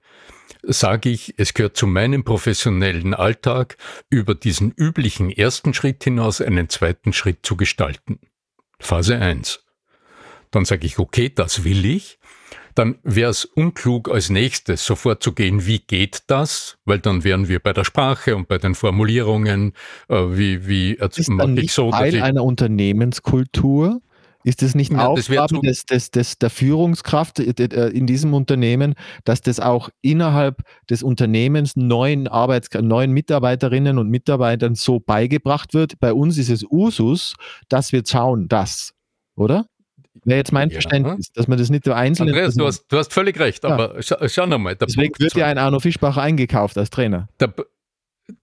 Sage 0.64 1.11
ich, 1.11 1.35
es 1.38 1.55
gehört 1.55 1.77
zu 1.77 1.87
meinem 1.87 2.25
professionellen 2.25 3.14
Alltag, 3.14 3.77
über 4.11 4.35
diesen 4.35 4.72
üblichen 4.72 5.31
ersten 5.31 5.75
Schritt 5.75 6.03
hinaus 6.03 6.40
einen 6.40 6.68
zweiten 6.70 7.12
Schritt 7.12 7.38
zu 7.46 7.57
gestalten. 7.57 8.18
Phase 8.81 9.16
1. 9.16 9.64
Dann 10.51 10.64
sage 10.64 10.87
ich, 10.87 10.98
okay, 10.98 11.31
das 11.33 11.62
will 11.64 11.87
ich. 11.87 12.18
Dann 12.74 12.98
wäre 13.02 13.30
es 13.30 13.44
unklug, 13.44 14.11
als 14.11 14.30
nächstes 14.30 14.85
sofort 14.85 15.22
zu 15.22 15.32
gehen, 15.32 15.66
wie 15.66 15.78
geht 15.78 16.22
das? 16.26 16.78
Weil 16.85 16.98
dann 16.98 17.24
wären 17.24 17.48
wir 17.48 17.61
bei 17.61 17.72
der 17.72 17.85
Sprache 17.85 18.37
und 18.37 18.48
bei 18.48 18.58
den 18.58 18.74
Formulierungen, 18.74 19.72
äh, 20.08 20.14
wie, 20.14 20.66
wie 20.66 20.94
Ist 20.94 21.28
mache 21.28 21.48
dann 21.48 21.56
ich 21.56 21.64
nicht 21.64 21.72
so, 21.74 21.90
Teil 21.90 22.22
einer 22.22 22.44
Unternehmenskultur? 22.44 24.00
Ist 24.44 24.62
es 24.62 24.74
nicht 24.74 24.90
eine 24.90 25.02
Ja, 25.02 25.08
Aufgabe 25.08 25.61
des, 25.61 25.87
des, 25.87 26.11
des, 26.11 26.38
der 26.38 26.50
Führungskraft 26.50 27.38
äh, 27.38 27.52
äh, 27.64 27.96
in 27.96 28.06
diesem 28.06 28.35
Unternehmen, 28.35 28.94
dass 29.24 29.40
das 29.40 29.61
auch 29.61 29.88
innerhalb 30.00 30.62
des 30.90 31.02
Unternehmens 31.02 31.76
neuen 31.76 32.26
Arbeits 32.26 32.68
neuen 32.80 33.12
Mitarbeiterinnen 33.12 33.98
und 33.98 34.08
Mitarbeitern 34.08 34.74
so 34.74 34.98
beigebracht 34.98 35.74
wird? 35.74 36.00
Bei 36.00 36.12
uns 36.12 36.38
ist 36.38 36.50
es 36.50 36.64
Usus, 36.68 37.35
dass 37.68 37.92
wir 37.92 38.02
schauen, 38.04 38.48
das, 38.48 38.94
oder? 39.37 39.66
Wäre 40.25 40.38
jetzt 40.38 40.53
mein 40.53 40.68
Ja. 40.68 40.75
Verständnis, 40.75 41.33
dass 41.33 41.48
man 41.48 41.59
das 41.59 41.70
nicht 41.70 41.85
so 41.85 41.92
einzeln 41.92 42.29
Andreas, 42.29 42.55
du 42.55 42.66
hast, 42.66 42.87
du 42.88 42.98
hast 42.98 43.12
völlig 43.12 43.38
recht, 43.40 43.64
Ja. 43.64 43.70
aber 43.70 44.03
schau, 44.03 44.16
schau 44.29 44.46
nochmal. 44.46 44.77
Deswegen 44.77 45.14
wird 45.18 45.35
ja 45.35 45.46
ein 45.46 45.59
Arno 45.59 45.81
Fischbach 45.81 46.16
eingekauft 46.18 46.77
als 46.77 46.90
Trainer. 46.90 47.29
Der, 47.40 47.55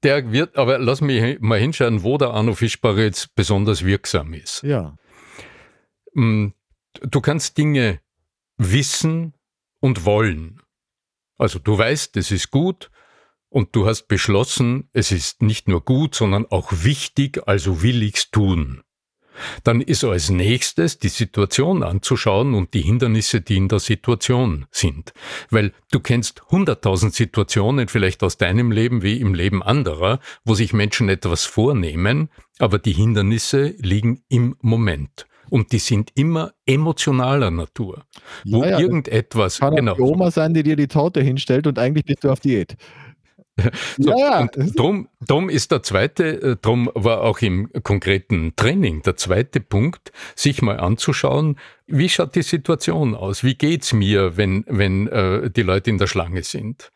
der 0.04 0.32
wird, 0.32 0.58
aber 0.58 0.80
lass 0.80 1.02
mich 1.02 1.40
mal 1.40 1.60
hinschauen, 1.60 2.04
wo 2.04 2.18
der 2.18 2.32
Arno 2.32 2.54
Fischbach 2.56 2.98
jetzt 2.98 3.36
besonders 3.36 3.86
wirksam 3.86 4.34
ist. 4.34 4.64
Ja. 4.64 4.96
Mm, 6.14 6.48
Du 7.08 7.22
kannst 7.22 7.58
Dinge 7.58 8.00
wissen 8.58 9.34
und 9.80 10.06
wollen. 10.06 10.60
Also 11.38 11.60
du 11.60 11.78
weißt, 11.78 12.18
es 12.18 12.32
ist 12.32 12.50
gut 12.50 12.90
und 13.48 13.76
du 13.76 13.86
hast 13.86 14.08
beschlossen, 14.08 14.90
es 14.92 15.12
ist 15.12 15.42
nicht 15.44 15.68
nur 15.68 15.86
gut, 15.86 16.16
sondern 16.16 16.46
auch 16.48 16.72
wichtig, 16.72 17.48
also 17.48 17.84
will 17.84 18.02
ich's 18.04 18.32
tun. 18.32 18.82
Dann 19.64 19.82
ist 19.82 20.04
als 20.04 20.30
nächstes 20.30 21.00
die 21.00 21.10
Situation 21.10 21.84
anzuschauen 21.84 22.54
und 22.54 22.74
die 22.74 22.82
Hindernisse, 22.82 23.42
die 23.42 23.58
in 23.58 23.68
der 23.68 23.80
Situation 23.80 24.66
sind. 24.72 25.14
Weil 25.50 25.74
du 25.92 26.00
kennst 26.00 26.44
hunderttausend 26.50 27.14
Situationen, 27.14 27.88
vielleicht 27.88 28.24
aus 28.24 28.38
deinem 28.38 28.72
Leben 28.72 29.02
wie 29.02 29.20
im 29.20 29.34
Leben 29.34 29.64
anderer, 29.64 30.20
wo 30.44 30.54
sich 30.54 30.74
Menschen 30.74 31.10
etwas 31.10 31.46
vornehmen, 31.46 32.30
aber 32.60 32.80
die 32.80 32.94
Hindernisse 32.94 33.76
liegen 33.80 34.24
im 34.30 34.56
Moment. 34.62 35.26
Und 35.50 35.72
die 35.72 35.80
sind 35.80 36.12
immer 36.16 36.54
emotionaler 36.66 37.52
Natur. 37.52 38.06
Wo 38.46 38.64
Ja, 38.64 38.72
ja, 38.72 38.80
irgendetwas, 38.80 39.60
Kann 39.60 39.76
genau. 39.76 39.96
die 39.96 40.02
Oma 40.02 40.32
sein, 40.32 40.54
die 40.54 40.64
dir 40.64 40.76
die 40.76 40.88
Torte 40.88 41.22
hinstellt 41.22 41.66
und 41.66 41.80
eigentlich 41.80 42.06
bist 42.06 42.24
du 42.24 42.30
auf 42.30 42.40
Diät. 42.40 42.76
So, 43.98 44.12
ja, 44.12 44.18
ja. 44.18 44.40
Und 44.40 44.80
drum, 44.80 45.10
drum 45.26 45.50
ist 45.50 45.72
der 45.72 45.84
zweite, 45.84 46.42
äh, 46.42 46.56
drum 46.62 46.90
war 46.94 47.22
auch 47.22 47.40
im 47.40 47.70
konkreten 47.84 48.54
Training 48.56 49.02
der 49.02 49.16
zweite 49.18 49.60
Punkt, 49.60 50.12
sich 50.36 50.62
mal 50.62 50.80
anzuschauen, 50.80 51.58
wie 51.88 52.10
schaut 52.10 52.36
die 52.36 52.44
Situation 52.44 53.16
aus? 53.16 53.44
Wie 53.44 53.56
geht's 53.56 53.94
mir, 53.94 54.38
wenn, 54.38 54.64
wenn 54.68 55.08
äh, 55.08 55.50
die 55.50 55.64
Leute 55.64 55.90
in 55.90 55.98
der 55.98 56.08
Schlange 56.08 56.44
sind? 56.44 56.92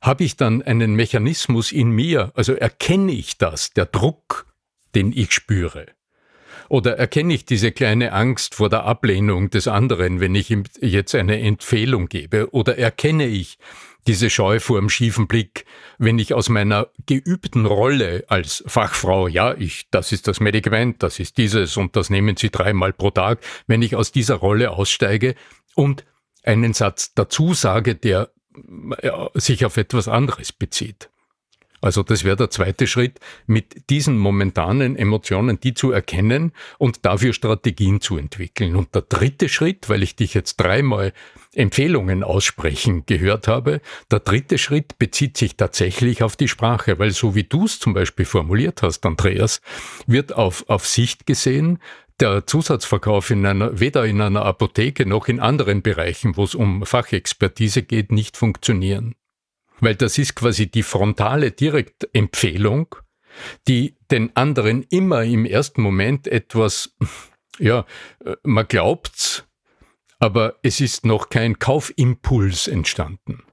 Habe 0.00 0.24
ich 0.24 0.36
dann 0.36 0.62
einen 0.62 0.94
Mechanismus 0.94 1.72
in 1.72 1.90
mir? 1.90 2.32
Also 2.34 2.54
erkenne 2.54 3.12
ich 3.12 3.38
das, 3.38 3.72
der 3.72 3.86
Druck, 3.86 4.46
den 4.94 5.12
ich 5.12 5.32
spüre? 5.32 5.86
Oder 6.68 6.98
erkenne 6.98 7.32
ich 7.32 7.46
diese 7.46 7.72
kleine 7.72 8.12
Angst 8.12 8.54
vor 8.54 8.68
der 8.68 8.84
Ablehnung 8.84 9.50
des 9.50 9.68
anderen, 9.68 10.20
wenn 10.20 10.34
ich 10.34 10.50
ihm 10.50 10.64
jetzt 10.80 11.14
eine 11.14 11.40
Empfehlung 11.40 12.08
gebe? 12.08 12.52
Oder 12.52 12.76
erkenne 12.76 13.26
ich 13.26 13.58
diese 14.08 14.30
Scheu 14.30 14.58
vor 14.58 14.80
dem 14.80 14.88
schiefen 14.88 15.28
Blick, 15.28 15.66
wenn 15.98 16.18
ich 16.18 16.32
aus 16.32 16.48
meiner 16.48 16.88
geübten 17.06 17.66
Rolle 17.66 18.24
als 18.28 18.64
Fachfrau, 18.66 19.28
ja, 19.28 19.54
ich, 19.54 19.88
das 19.90 20.12
ist 20.12 20.26
das 20.26 20.40
Medikament, 20.40 21.02
das 21.02 21.20
ist 21.20 21.36
dieses 21.36 21.76
und 21.76 21.94
das 21.94 22.08
nehmen 22.08 22.36
Sie 22.36 22.50
dreimal 22.50 22.94
pro 22.94 23.10
Tag, 23.10 23.40
wenn 23.66 23.82
ich 23.82 23.94
aus 23.94 24.10
dieser 24.10 24.36
Rolle 24.36 24.70
aussteige 24.70 25.34
und 25.74 26.06
einen 26.42 26.72
Satz 26.72 27.12
dazu 27.14 27.52
sage, 27.52 27.94
der 27.94 28.30
ja, 29.02 29.28
sich 29.34 29.66
auf 29.66 29.76
etwas 29.76 30.08
anderes 30.08 30.52
bezieht. 30.52 31.10
Also 31.80 32.02
das 32.02 32.24
wäre 32.24 32.36
der 32.36 32.50
zweite 32.50 32.86
Schritt, 32.86 33.20
mit 33.46 33.90
diesen 33.90 34.18
momentanen 34.18 34.96
Emotionen 34.96 35.60
die 35.60 35.74
zu 35.74 35.92
erkennen 35.92 36.52
und 36.78 37.04
dafür 37.04 37.32
Strategien 37.32 38.00
zu 38.00 38.16
entwickeln. 38.16 38.76
Und 38.76 38.94
der 38.94 39.02
dritte 39.02 39.48
Schritt, 39.48 39.88
weil 39.88 40.02
ich 40.02 40.16
dich 40.16 40.34
jetzt 40.34 40.56
dreimal 40.56 41.12
Empfehlungen 41.54 42.22
aussprechen 42.24 43.04
gehört 43.06 43.48
habe, 43.48 43.80
der 44.10 44.20
dritte 44.20 44.58
Schritt 44.58 44.98
bezieht 44.98 45.36
sich 45.36 45.56
tatsächlich 45.56 46.22
auf 46.22 46.36
die 46.36 46.48
Sprache, 46.48 46.98
weil 46.98 47.10
so 47.10 47.34
wie 47.34 47.44
du 47.44 47.64
es 47.64 47.78
zum 47.78 47.94
Beispiel 47.94 48.26
formuliert 48.26 48.82
hast, 48.82 49.04
Andreas, 49.06 49.60
wird 50.06 50.34
auf, 50.34 50.64
auf 50.68 50.86
Sicht 50.86 51.26
gesehen 51.26 51.78
der 52.20 52.46
Zusatzverkauf 52.46 53.30
in 53.30 53.46
einer, 53.46 53.78
weder 53.78 54.04
in 54.04 54.20
einer 54.20 54.44
Apotheke 54.44 55.06
noch 55.06 55.28
in 55.28 55.40
anderen 55.40 55.82
Bereichen, 55.82 56.36
wo 56.36 56.44
es 56.44 56.54
um 56.54 56.84
Fachexpertise 56.84 57.82
geht, 57.82 58.10
nicht 58.10 58.36
funktionieren. 58.36 59.14
Weil 59.80 59.94
das 59.94 60.18
ist 60.18 60.34
quasi 60.34 60.70
die 60.70 60.82
frontale 60.82 61.52
Direktempfehlung, 61.52 62.94
die 63.66 63.96
den 64.10 64.34
anderen 64.36 64.82
immer 64.84 65.22
im 65.22 65.44
ersten 65.44 65.82
Moment 65.82 66.26
etwas, 66.26 66.96
ja, 67.58 67.84
äh, 68.24 68.36
man 68.42 68.66
glaubt's, 68.66 69.44
aber 70.18 70.56
es 70.62 70.80
ist 70.80 71.06
noch 71.06 71.28
kein 71.28 71.58
Kaufimpuls 71.58 72.66
entstanden. 72.66 73.44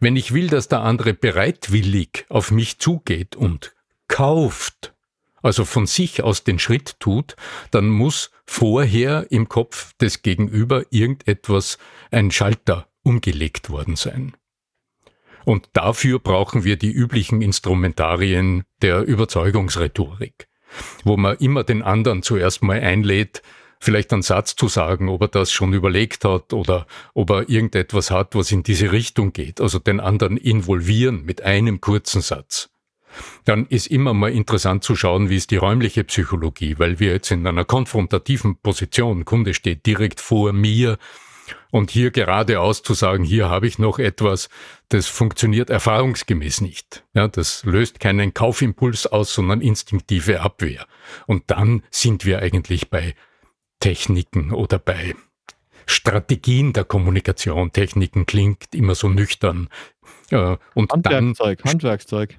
Wenn 0.00 0.16
ich 0.16 0.34
will, 0.34 0.48
dass 0.48 0.68
der 0.68 0.80
andere 0.80 1.14
bereitwillig 1.14 2.26
auf 2.28 2.50
mich 2.50 2.78
zugeht 2.78 3.36
und 3.36 3.76
kauft, 4.08 4.94
also 5.40 5.64
von 5.64 5.86
sich 5.86 6.22
aus 6.22 6.42
den 6.42 6.58
Schritt 6.58 6.98
tut, 6.98 7.36
dann 7.70 7.88
muss 7.88 8.30
vorher 8.44 9.30
im 9.30 9.48
Kopf 9.48 9.92
des 9.94 10.22
Gegenüber 10.22 10.84
irgendetwas, 10.90 11.78
ein 12.10 12.30
Schalter 12.32 12.88
umgelegt 13.02 13.70
worden 13.70 13.94
sein. 13.94 14.36
Und 15.48 15.70
dafür 15.72 16.18
brauchen 16.18 16.64
wir 16.64 16.76
die 16.76 16.92
üblichen 16.92 17.40
Instrumentarien 17.40 18.64
der 18.82 19.00
Überzeugungsrhetorik, 19.00 20.46
wo 21.04 21.16
man 21.16 21.38
immer 21.38 21.64
den 21.64 21.80
anderen 21.80 22.22
zuerst 22.22 22.62
mal 22.62 22.78
einlädt, 22.78 23.40
vielleicht 23.80 24.12
einen 24.12 24.20
Satz 24.20 24.56
zu 24.56 24.68
sagen, 24.68 25.08
ob 25.08 25.22
er 25.22 25.28
das 25.28 25.50
schon 25.50 25.72
überlegt 25.72 26.26
hat 26.26 26.52
oder 26.52 26.86
ob 27.14 27.30
er 27.30 27.48
irgendetwas 27.48 28.10
hat, 28.10 28.34
was 28.34 28.52
in 28.52 28.62
diese 28.62 28.92
Richtung 28.92 29.32
geht, 29.32 29.62
also 29.62 29.78
den 29.78 30.00
anderen 30.00 30.36
involvieren 30.36 31.24
mit 31.24 31.40
einem 31.40 31.80
kurzen 31.80 32.20
Satz. 32.20 32.68
Dann 33.46 33.64
ist 33.68 33.86
immer 33.86 34.12
mal 34.12 34.30
interessant 34.30 34.84
zu 34.84 34.96
schauen, 34.96 35.30
wie 35.30 35.36
ist 35.36 35.50
die 35.50 35.56
räumliche 35.56 36.04
Psychologie, 36.04 36.74
weil 36.76 37.00
wir 37.00 37.12
jetzt 37.12 37.30
in 37.30 37.46
einer 37.46 37.64
konfrontativen 37.64 38.58
Position, 38.60 39.24
Kunde 39.24 39.54
steht 39.54 39.86
direkt 39.86 40.20
vor 40.20 40.52
mir, 40.52 40.98
und 41.70 41.90
hier 41.90 42.10
geradeaus 42.10 42.82
zu 42.82 42.94
sagen, 42.94 43.24
hier 43.24 43.48
habe 43.48 43.66
ich 43.66 43.78
noch 43.78 43.98
etwas, 43.98 44.48
das 44.88 45.06
funktioniert 45.06 45.70
erfahrungsgemäß 45.70 46.60
nicht. 46.60 47.04
Ja, 47.14 47.28
das 47.28 47.64
löst 47.64 48.00
keinen 48.00 48.34
Kaufimpuls 48.34 49.06
aus, 49.06 49.32
sondern 49.34 49.60
instinktive 49.60 50.40
Abwehr. 50.40 50.86
Und 51.26 51.44
dann 51.48 51.82
sind 51.90 52.24
wir 52.24 52.40
eigentlich 52.40 52.90
bei 52.90 53.14
Techniken 53.80 54.52
oder 54.52 54.78
bei 54.78 55.14
Strategien 55.86 56.72
der 56.72 56.84
Kommunikation. 56.84 57.72
Techniken 57.72 58.26
klingt 58.26 58.74
immer 58.74 58.94
so 58.94 59.08
nüchtern. 59.08 59.68
Und 60.74 60.92
dann 60.92 61.04
Handwerkszeug, 61.04 61.64
Handwerkszeug. 61.64 62.38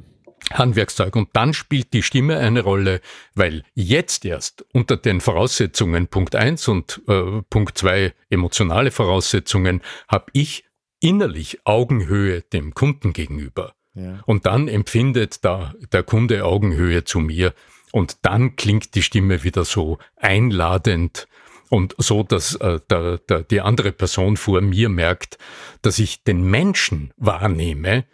Handwerkszeug. 0.51 1.15
Und 1.15 1.29
dann 1.33 1.53
spielt 1.53 1.93
die 1.93 2.03
Stimme 2.03 2.37
eine 2.37 2.61
Rolle, 2.61 3.01
weil 3.35 3.63
jetzt 3.73 4.25
erst 4.25 4.65
unter 4.73 4.97
den 4.97 5.21
Voraussetzungen 5.21 6.07
Punkt 6.07 6.35
1 6.35 6.67
und 6.67 7.01
äh, 7.07 7.41
Punkt 7.49 7.77
2 7.77 8.13
emotionale 8.29 8.91
Voraussetzungen 8.91 9.81
habe 10.07 10.27
ich 10.33 10.65
innerlich 10.99 11.59
Augenhöhe 11.65 12.41
dem 12.41 12.73
Kunden 12.73 13.13
gegenüber. 13.13 13.73
Ja. 13.93 14.21
Und 14.25 14.45
dann 14.45 14.67
empfindet 14.67 15.43
da 15.43 15.73
der 15.91 16.03
Kunde 16.03 16.45
Augenhöhe 16.45 17.03
zu 17.03 17.19
mir 17.19 17.53
und 17.91 18.17
dann 18.21 18.55
klingt 18.55 18.95
die 18.95 19.01
Stimme 19.01 19.43
wieder 19.43 19.65
so 19.65 19.97
einladend 20.15 21.27
und 21.69 21.95
so, 21.97 22.23
dass 22.23 22.55
äh, 22.55 22.79
der, 22.89 23.19
der, 23.19 23.43
die 23.43 23.61
andere 23.61 23.91
Person 23.91 24.37
vor 24.37 24.61
mir 24.61 24.89
merkt, 24.89 25.37
dass 25.81 25.99
ich 25.99 26.23
den 26.23 26.43
Menschen 26.49 27.13
wahrnehme, 27.17 28.05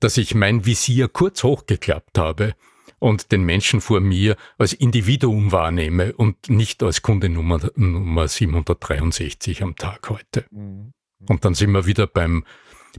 dass 0.00 0.16
ich 0.16 0.34
mein 0.34 0.66
Visier 0.66 1.08
kurz 1.08 1.42
hochgeklappt 1.42 2.18
habe 2.18 2.54
und 2.98 3.32
den 3.32 3.42
Menschen 3.42 3.80
vor 3.80 4.00
mir 4.00 4.36
als 4.58 4.72
Individuum 4.72 5.52
wahrnehme 5.52 6.12
und 6.14 6.48
nicht 6.48 6.82
als 6.82 7.02
Kunde 7.02 7.28
Nummer, 7.28 7.60
Nummer 7.74 8.28
763 8.28 9.62
am 9.62 9.76
Tag 9.76 10.08
heute. 10.08 10.44
Mhm. 10.50 10.92
Und 11.28 11.44
dann 11.44 11.54
sind 11.54 11.72
wir 11.72 11.86
wieder 11.86 12.06
beim, 12.06 12.44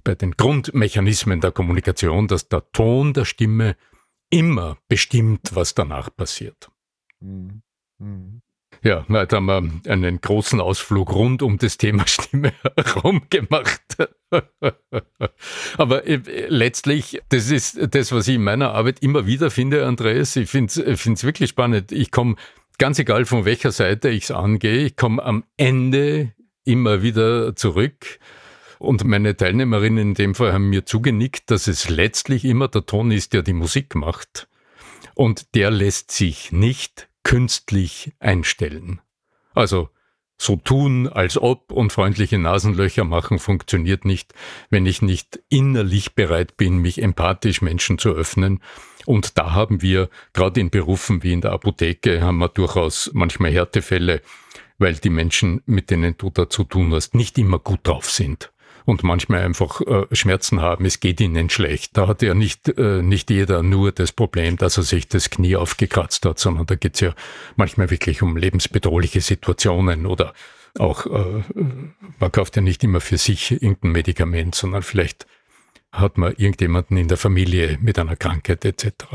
bei 0.03 0.15
den 0.15 0.31
Grundmechanismen 0.31 1.41
der 1.41 1.51
Kommunikation, 1.51 2.27
dass 2.27 2.49
der 2.49 2.69
Ton 2.71 3.13
der 3.13 3.25
Stimme 3.25 3.75
immer 4.29 4.77
bestimmt, 4.87 5.55
was 5.55 5.75
danach 5.75 6.15
passiert. 6.15 6.69
Mhm. 7.19 7.61
Mhm. 7.99 8.41
Ja, 8.81 9.05
na, 9.07 9.25
da 9.25 9.37
haben 9.37 9.45
wir 9.45 9.91
einen 9.91 10.19
großen 10.19 10.59
Ausflug 10.59 11.13
rund 11.13 11.41
um 11.41 11.57
das 11.57 11.77
Thema 11.77 12.05
Stimme 12.07 12.53
herum 12.77 13.23
gemacht. 13.29 13.81
Aber 15.77 16.05
äh, 16.07 16.19
letztlich, 16.47 17.21
das 17.29 17.49
ist 17.49 17.79
das, 17.95 18.11
was 18.11 18.27
ich 18.27 18.35
in 18.35 18.43
meiner 18.43 18.73
Arbeit 18.73 19.01
immer 19.01 19.25
wieder 19.25 19.51
finde, 19.51 19.85
Andreas. 19.85 20.35
Ich 20.35 20.49
finde 20.49 20.83
es 20.83 21.23
wirklich 21.23 21.51
spannend. 21.51 21.91
Ich 21.91 22.11
komme, 22.11 22.35
ganz 22.77 22.99
egal 22.99 23.25
von 23.25 23.45
welcher 23.45 23.71
Seite 23.71 24.09
ich 24.09 24.23
es 24.23 24.31
angehe, 24.31 24.85
ich 24.85 24.95
komme 24.95 25.23
am 25.23 25.45
Ende 25.55 26.33
immer 26.65 27.01
wieder 27.01 27.55
zurück. 27.55 28.19
Und 28.79 29.03
meine 29.05 29.37
Teilnehmerinnen 29.37 30.09
in 30.09 30.13
dem 30.13 30.35
Fall 30.35 30.53
haben 30.53 30.69
mir 30.69 30.85
zugenickt, 30.85 31.49
dass 31.51 31.67
es 31.67 31.89
letztlich 31.89 32.43
immer 32.45 32.67
der 32.67 32.85
Ton 32.85 33.11
ist, 33.11 33.33
der 33.33 33.41
die 33.41 33.53
Musik 33.53 33.95
macht. 33.95 34.47
Und 35.15 35.55
der 35.55 35.71
lässt 35.71 36.11
sich 36.11 36.51
nicht 36.51 37.07
künstlich 37.23 38.13
einstellen. 38.19 39.01
Also 39.53 39.89
so 40.37 40.57
tun, 40.57 41.07
als 41.07 41.37
ob 41.37 41.71
und 41.71 41.93
freundliche 41.93 42.37
Nasenlöcher 42.37 43.05
machen 43.05 43.39
funktioniert 43.39 44.03
nicht, 44.03 44.33
wenn 44.69 44.85
ich 44.85 45.01
nicht 45.01 45.39
innerlich 45.47 46.15
bereit 46.15 46.57
bin, 46.57 46.79
mich 46.79 47.01
empathisch 47.01 47.61
Menschen 47.61 47.97
zu 47.97 48.09
öffnen. 48.09 48.59
Und 49.05 49.37
da 49.37 49.53
haben 49.53 49.81
wir, 49.81 50.09
gerade 50.33 50.59
in 50.59 50.69
Berufen 50.69 51.23
wie 51.23 51.33
in 51.33 51.41
der 51.41 51.51
Apotheke, 51.51 52.21
haben 52.21 52.39
wir 52.39 52.49
durchaus 52.49 53.11
manchmal 53.13 53.51
Härtefälle, 53.51 54.21
weil 54.77 54.95
die 54.95 55.09
Menschen, 55.09 55.61
mit 55.65 55.89
denen 55.89 56.15
du 56.17 56.29
da 56.29 56.49
zu 56.49 56.63
tun 56.63 56.93
hast, 56.93 57.15
nicht 57.15 57.37
immer 57.37 57.59
gut 57.59 57.81
drauf 57.83 58.09
sind 58.09 58.51
und 58.85 59.03
manchmal 59.03 59.43
einfach 59.43 59.81
äh, 59.81 60.05
Schmerzen 60.11 60.61
haben, 60.61 60.85
es 60.85 60.99
geht 60.99 61.21
ihnen 61.21 61.49
schlecht. 61.49 61.97
Da 61.97 62.07
hat 62.07 62.21
ja 62.21 62.33
nicht, 62.33 62.69
äh, 62.69 63.01
nicht 63.01 63.29
jeder 63.29 63.63
nur 63.63 63.91
das 63.91 64.11
Problem, 64.11 64.57
dass 64.57 64.77
er 64.77 64.83
sich 64.83 65.07
das 65.07 65.29
Knie 65.29 65.55
aufgekratzt 65.55 66.25
hat, 66.25 66.39
sondern 66.39 66.65
da 66.65 66.75
geht 66.75 66.95
es 66.95 67.01
ja 67.01 67.13
manchmal 67.55 67.89
wirklich 67.89 68.21
um 68.21 68.37
lebensbedrohliche 68.37 69.21
Situationen 69.21 70.05
oder 70.05 70.33
auch, 70.79 71.05
äh, 71.05 71.43
man 72.19 72.31
kauft 72.31 72.55
ja 72.55 72.61
nicht 72.61 72.83
immer 72.83 72.99
für 72.99 73.17
sich 73.17 73.51
irgendein 73.51 73.91
Medikament, 73.91 74.55
sondern 74.55 74.81
vielleicht 74.81 75.27
hat 75.91 76.17
man 76.17 76.33
irgendjemanden 76.33 76.97
in 76.97 77.07
der 77.07 77.17
Familie 77.17 77.77
mit 77.79 77.99
einer 77.99 78.15
Krankheit 78.15 78.65
etc. 78.65 79.05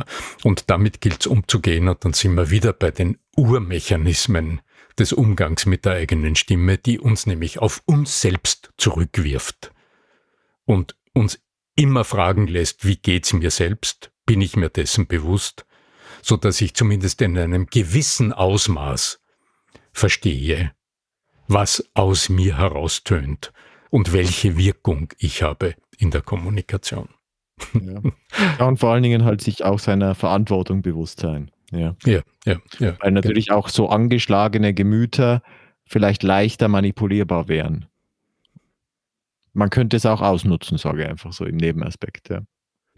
Und 0.44 0.71
damit 0.71 1.01
gilt 1.01 1.23
es 1.23 1.27
umzugehen 1.27 1.88
und 1.88 2.05
dann 2.05 2.12
sind 2.12 2.35
wir 2.35 2.51
wieder 2.51 2.73
bei 2.73 2.92
den 2.92 3.18
Urmechanismen 3.37 4.61
des 4.99 5.13
Umgangs 5.13 5.67
mit 5.67 5.85
der 5.85 5.93
eigenen 5.95 6.37
Stimme, 6.37 6.79
die 6.79 6.99
uns 6.99 7.27
nämlich 7.27 7.59
auf 7.59 7.83
uns 7.87 8.21
selbst 8.21 8.71
zurückwirft 8.77 9.73
und 10.65 10.97
uns 11.15 11.41
immer 11.77 12.05
fragen 12.05 12.47
lässt, 12.47 12.85
wie 12.85 12.97
geht's 12.97 13.33
mir 13.33 13.51
selbst? 13.51 14.11
Bin 14.27 14.41
ich 14.41 14.57
mir 14.57 14.69
dessen 14.69 15.07
bewusst? 15.07 15.65
So 16.23 16.37
dass 16.37 16.61
ich 16.61 16.75
zumindest 16.75 17.23
in 17.23 17.39
einem 17.39 17.67
gewissen 17.67 18.33
Ausmaß 18.33 19.21
verstehe, 19.93 20.73
was 21.47 21.89
aus 21.95 22.29
mir 22.29 22.59
heraustönt 22.59 23.53
und 23.91 24.13
welche 24.13 24.57
Wirkung 24.59 25.13
ich 25.19 25.43
habe 25.43 25.75
in 25.97 26.11
der 26.11 26.23
Kommunikation. 26.23 27.09
Ja. 27.73 28.03
ja. 28.59 28.67
und 28.67 28.79
vor 28.79 28.91
allen 28.91 29.03
Dingen 29.03 29.25
halt 29.25 29.41
sich 29.41 29.65
auch 29.65 29.79
seiner 29.79 30.15
Verantwortung 30.15 30.83
bewusst 30.83 31.21
sein. 31.21 31.51
Ja. 31.71 31.95
ja, 32.05 32.21
ja, 32.47 32.57
ja. 32.79 32.97
Weil 33.01 33.13
natürlich 33.13 33.51
auch 33.53 33.69
so 33.69 33.89
angeschlagene 33.89 34.73
Gemüter 34.73 35.43
vielleicht 35.85 36.23
leichter 36.23 36.69
manipulierbar 36.69 37.49
wären. 37.49 37.87
Man 39.53 39.71
könnte 39.71 39.97
es 39.97 40.07
auch 40.07 40.21
ausnutzen, 40.21 40.79
sage 40.79 41.03
ich 41.03 41.09
einfach 41.09 41.33
so 41.33 41.45
im 41.45 41.57
Nebenaspekt. 41.57 42.31
Ja, 42.31 42.43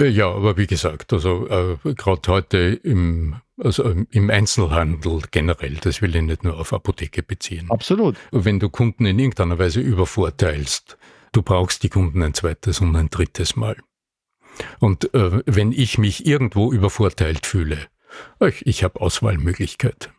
äh, 0.01 0.09
ja 0.09 0.31
aber 0.31 0.57
wie 0.57 0.67
gesagt, 0.67 1.13
also 1.13 1.49
äh, 1.49 1.95
gerade 1.95 2.23
heute 2.29 2.59
im, 2.59 3.37
also 3.59 3.95
im 4.11 4.31
Einzelhandel 4.31 5.23
generell, 5.31 5.77
das 5.77 6.03
will 6.03 6.15
ich 6.15 6.23
nicht 6.23 6.45
nur 6.45 6.59
auf 6.59 6.73
Apotheke 6.73 7.23
beziehen. 7.23 7.71
Absolut. 7.71 8.17
Wenn 8.31 8.61
du 8.61 8.69
Kunden 8.69 9.07
in 9.07 9.19
irgendeiner 9.19 9.59
Weise 9.59 9.81
übervorteilst, 9.81 10.97
du 11.33 11.43
brauchst 11.43 11.83
die 11.83 11.89
Kunden 11.89 12.23
ein 12.23 12.35
zweites 12.35 12.81
und 12.81 12.95
ein 12.97 13.09
drittes 13.09 13.57
Mal. 13.57 13.77
Und 14.79 15.15
äh, 15.15 15.43
wenn 15.47 15.73
ich 15.73 15.97
mich 15.97 16.27
irgendwo 16.27 16.73
übervorteilt 16.73 17.47
fühle, 17.47 17.87
ich, 18.41 18.67
ich 18.67 18.85
habe 18.85 19.01
Auswahlmöglichkeit. 19.01 20.11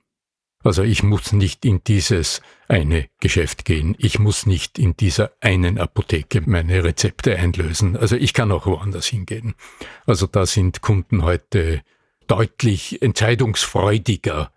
Also 0.64 0.84
ich 0.84 1.02
muss 1.02 1.34
nicht 1.34 1.66
in 1.66 1.84
dieses 1.84 2.42
eine 2.68 3.10
Geschäft 3.20 3.66
gehen. 3.66 3.96
Ich 3.98 4.20
muss 4.20 4.46
nicht 4.46 4.78
in 4.78 4.96
dieser 4.96 5.32
einen 5.42 5.80
Apotheke 5.80 6.42
meine 6.42 6.84
Rezepte 6.84 7.36
einlösen. 7.36 7.98
Also 7.98 8.16
ich 8.16 8.34
kann 8.34 8.52
auch 8.52 8.68
woanders 8.68 9.08
hingehen. 9.08 9.56
Also 10.06 10.28
da 10.28 10.46
sind 10.46 10.82
Kunden 10.82 11.24
heute 11.24 11.82
deutlich 12.28 13.02
entscheidungsfreudiger. 13.02 14.52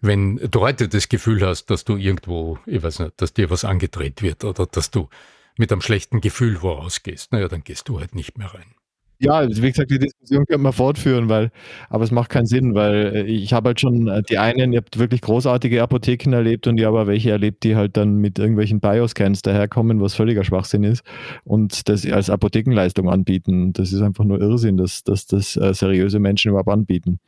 Wenn 0.00 0.36
du 0.36 0.60
heute 0.60 0.88
das 0.88 1.08
Gefühl 1.08 1.44
hast, 1.46 1.66
dass 1.66 1.84
du 1.84 1.96
irgendwo, 1.96 2.58
ich 2.66 2.82
weiß 2.82 2.98
nicht, 3.00 3.20
dass 3.20 3.32
dir 3.32 3.48
was 3.48 3.64
angedreht 3.64 4.20
wird 4.20 4.44
oder 4.44 4.66
dass 4.66 4.90
du 4.90 5.08
mit 5.56 5.72
einem 5.72 5.80
schlechten 5.80 6.20
Gefühl 6.20 6.58
vorausgehst, 6.58 7.32
naja, 7.32 7.48
dann 7.48 7.64
gehst 7.64 7.88
du 7.88 7.98
halt 7.98 8.14
nicht 8.14 8.36
mehr 8.36 8.52
rein. 8.52 8.75
Ja, 9.18 9.32
also 9.36 9.62
wie 9.62 9.70
gesagt, 9.70 9.90
die 9.90 9.98
Diskussion 9.98 10.44
können 10.44 10.62
wir 10.62 10.72
fortführen, 10.72 11.28
weil, 11.30 11.50
aber 11.88 12.04
es 12.04 12.10
macht 12.10 12.28
keinen 12.30 12.44
Sinn, 12.46 12.74
weil 12.74 13.12
äh, 13.16 13.22
ich 13.24 13.52
habe 13.54 13.68
halt 13.70 13.80
schon 13.80 14.08
äh, 14.08 14.22
die 14.28 14.36
einen, 14.36 14.72
ihr 14.74 14.78
habt 14.80 14.98
wirklich 14.98 15.22
großartige 15.22 15.82
Apotheken 15.82 16.32
erlebt 16.34 16.66
und 16.66 16.78
ich 16.78 16.84
habe 16.84 17.06
welche 17.06 17.30
erlebt, 17.30 17.64
die 17.64 17.76
halt 17.76 17.96
dann 17.96 18.16
mit 18.16 18.38
irgendwelchen 18.38 18.80
Bioscans 18.80 19.40
daherkommen, 19.40 20.00
was 20.02 20.14
völliger 20.14 20.44
Schwachsinn 20.44 20.84
ist 20.84 21.02
und 21.44 21.88
das 21.88 22.04
als 22.10 22.28
Apothekenleistung 22.28 23.08
anbieten. 23.08 23.72
Das 23.72 23.90
ist 23.92 24.02
einfach 24.02 24.24
nur 24.24 24.38
Irrsinn, 24.40 24.76
dass, 24.76 25.02
dass 25.02 25.26
das 25.26 25.56
äh, 25.56 25.72
seriöse 25.72 26.18
Menschen 26.18 26.50
überhaupt 26.50 26.68
anbieten. 26.68 27.18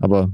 Aber 0.00 0.30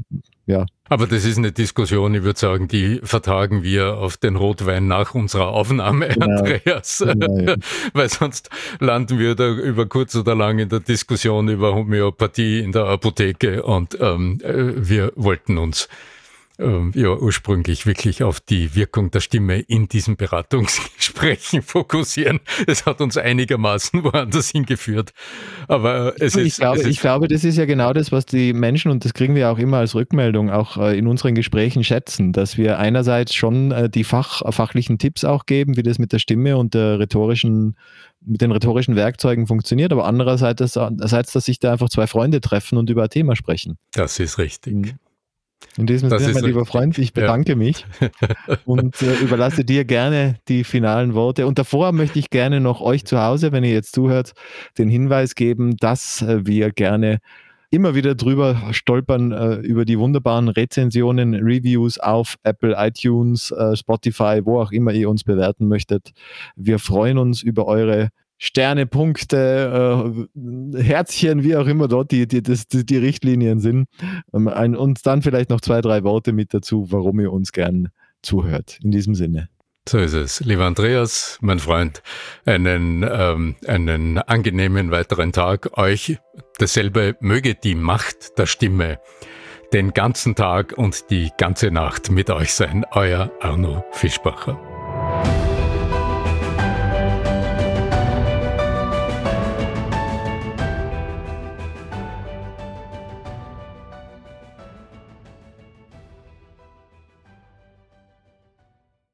ja. 0.53 0.67
Aber 0.89 1.07
das 1.07 1.25
ist 1.25 1.39
eine 1.39 1.53
Diskussion, 1.53 2.15
ich 2.15 2.23
würde 2.23 2.39
sagen, 2.39 2.69
die 2.69 3.01
vertagen 3.03 3.63
wir 3.63 3.97
auf 3.97 4.19
den 4.19 4.37
Rotwein 4.37 4.87
nach 4.87 5.15
unserer 5.15 5.49
Aufnahme, 5.49 6.09
ja. 6.09 6.17
Andreas. 6.21 7.05
Ja, 7.23 7.55
Weil 7.93 8.09
sonst 8.09 8.51
landen 8.79 9.19
wir 9.19 9.35
da 9.35 9.49
über 9.49 9.87
kurz 9.87 10.15
oder 10.15 10.35
lang 10.35 10.59
in 10.59 10.69
der 10.69 10.81
Diskussion 10.81 11.49
über 11.49 11.75
Homöopathie 11.75 12.61
in 12.61 12.73
der 12.73 12.85
Apotheke 12.85 13.63
und 13.63 13.99
ähm, 14.01 14.39
äh, 14.43 14.73
wir 14.77 15.13
wollten 15.17 15.59
uns 15.59 15.89
ähm, 16.63 16.93
ja 16.95 17.17
ursprünglich 17.17 17.87
wirklich 17.87 18.23
auf 18.23 18.41
die 18.41 18.75
Wirkung 18.75 19.11
der 19.11 19.21
Stimme 19.21 19.61
in 19.61 19.89
diesen 19.89 20.17
Beratungsgesprächen 20.17 21.63
fokussieren. 21.63 22.41
Es 22.67 22.87
hat 22.87 23.01
uns 23.01 23.17
einigermaßen 23.17 24.05
woanders 24.05 24.51
hingeführt. 24.51 25.13
Aber 25.69 26.15
es 26.19 26.37
ich 26.37 26.47
ist, 26.47 26.61
glaube, 26.61 26.79
es 26.79 26.85
ist 26.85 26.91
ich 26.91 27.01
glaube, 27.01 27.29
das 27.29 27.45
ist 27.45 27.59
ja 27.59 27.65
genau 27.65 27.93
das, 27.93 28.13
was 28.13 28.27
die 28.27 28.53
Menschen, 28.53 28.91
und 28.91 29.05
das 29.05 29.15
kriegen 29.15 29.35
wir 29.35 29.51
auch 29.51 29.59
immer 29.59 29.79
als 29.79 29.95
Rückmeldung, 29.95 30.51
auch 30.51 30.77
äh, 30.77 30.99
in 30.99 31.07
unseren 31.07 31.35
Gesprächen 31.35 31.85
schätzen, 31.85 32.33
dass 32.33 32.57
wir 32.57 32.79
einerseits 32.79 33.35
schon 33.35 33.73
äh, 33.73 33.91
die 33.91 34.05
Fach, 34.05 34.43
fachlichen 34.53 34.99
Tipps 34.99 35.25
auch 35.25 35.47
geben, 35.47 35.77
wie 35.77 35.83
das 35.83 35.99
mit 35.99 36.13
der 36.13 36.19
Stimme 36.19 36.57
und 36.57 36.75
der 36.75 36.99
rhetorischen 36.99 37.77
mit 38.25 38.41
den 38.41 38.53
rhetorischen 38.53 38.95
Werkzeugen 38.95 39.49
funktioniert, 39.49 39.93
aber 39.93 40.05
andererseits, 40.05 40.75
dass 40.75 41.45
sich 41.45 41.59
da 41.59 41.73
einfach 41.73 41.89
zwei 41.89 42.07
Freunde 42.07 42.41
treffen 42.41 42.79
und 42.79 42.89
über 42.89 43.03
ein 43.03 43.11
Thema 43.11 43.35
sprechen. 43.35 43.79
Das 43.93 44.21
ist 44.21 44.39
richtig. 44.39 44.95
In 45.77 45.87
diesem 45.87 46.11
das 46.11 46.23
Sinne, 46.23 46.35
mein 46.35 46.45
lieber 46.45 46.67
Freund, 46.67 46.99
ich 46.99 47.13
bedanke 47.13 47.53
ja. 47.53 47.57
mich 47.57 47.87
und 48.67 49.01
äh, 49.01 49.15
überlasse 49.23 49.65
dir 49.65 49.85
gerne 49.85 50.37
die 50.49 50.65
finalen 50.65 51.15
Worte. 51.15 51.47
Und 51.47 51.59
davor 51.59 51.93
möchte 51.93 52.19
ich 52.19 52.31
gerne 52.31 52.61
noch 52.61 52.81
euch 52.81 53.05
zu 53.05 53.21
Hause, 53.21 53.53
wenn 53.53 53.65
ihr 53.65 53.73
jetzt 53.73 53.95
zuhört, 53.95 54.33
den 54.77 54.89
Hinweis 54.89 55.35
geben, 55.35 55.77
dass 55.77 56.23
äh, 56.23 56.47
wir 56.47 56.71
gerne 56.71 57.19
immer 57.73 57.95
wieder 57.95 58.15
drüber 58.15 58.61
stolpern 58.73 59.33
äh, 59.33 59.55
über 59.55 59.87
die 59.87 59.99
wunderbaren 59.99 60.49
Rezensionen, 60.49 61.35
Reviews 61.35 61.99
auf 61.99 62.37
Apple, 62.43 62.75
iTunes, 62.77 63.51
äh, 63.51 63.75
Spotify, 63.75 64.43
wo 64.45 64.61
auch 64.61 64.73
immer 64.73 64.93
ihr 64.93 65.09
uns 65.09 65.25
bewerten 65.25 65.69
möchtet. 65.69 66.11
Wir 66.55 66.79
freuen 66.79 67.17
uns 67.17 67.43
über 67.43 67.67
eure 67.67 68.11
Sterne, 68.45 68.87
Punkte, 68.87 70.27
äh, 70.35 70.83
Herzchen, 70.83 71.45
wie 71.45 71.55
auch 71.55 71.69
immer 71.69 71.87
dort 71.87 72.11
die, 72.11 72.27
die, 72.27 72.43
das, 72.43 72.67
die, 72.67 72.85
die 72.85 72.97
Richtlinien 72.97 73.61
sind. 73.61 73.87
Ähm, 74.35 74.49
und 74.49 75.07
dann 75.07 75.23
vielleicht 75.23 75.49
noch 75.49 75.61
zwei, 75.61 75.81
drei 75.81 76.03
Worte 76.03 76.33
mit 76.33 76.53
dazu, 76.53 76.91
warum 76.91 77.21
ihr 77.21 77.33
uns 77.33 77.53
gern 77.53 77.91
zuhört. 78.21 78.81
In 78.83 78.91
diesem 78.91 79.15
Sinne. 79.15 79.49
So 79.89 79.99
ist 79.99 80.15
es. 80.15 80.41
Lieber 80.41 80.65
Andreas, 80.65 81.39
mein 81.41 81.61
Freund, 81.61 82.03
einen, 82.45 83.07
ähm, 83.09 83.55
einen 83.65 84.19
angenehmen 84.19 84.91
weiteren 84.91 85.31
Tag. 85.31 85.79
Euch 85.79 86.19
dasselbe 86.59 87.17
möge 87.21 87.55
die 87.55 87.77
Macht 87.77 88.39
der 88.39 88.47
Stimme 88.47 88.99
den 89.73 89.93
ganzen 89.93 90.35
Tag 90.35 90.75
und 90.77 91.11
die 91.11 91.31
ganze 91.39 91.71
Nacht 91.71 92.11
mit 92.11 92.29
euch 92.29 92.55
sein. 92.55 92.85
Euer 92.91 93.31
Arno 93.41 93.85
Fischbacher. 93.93 94.72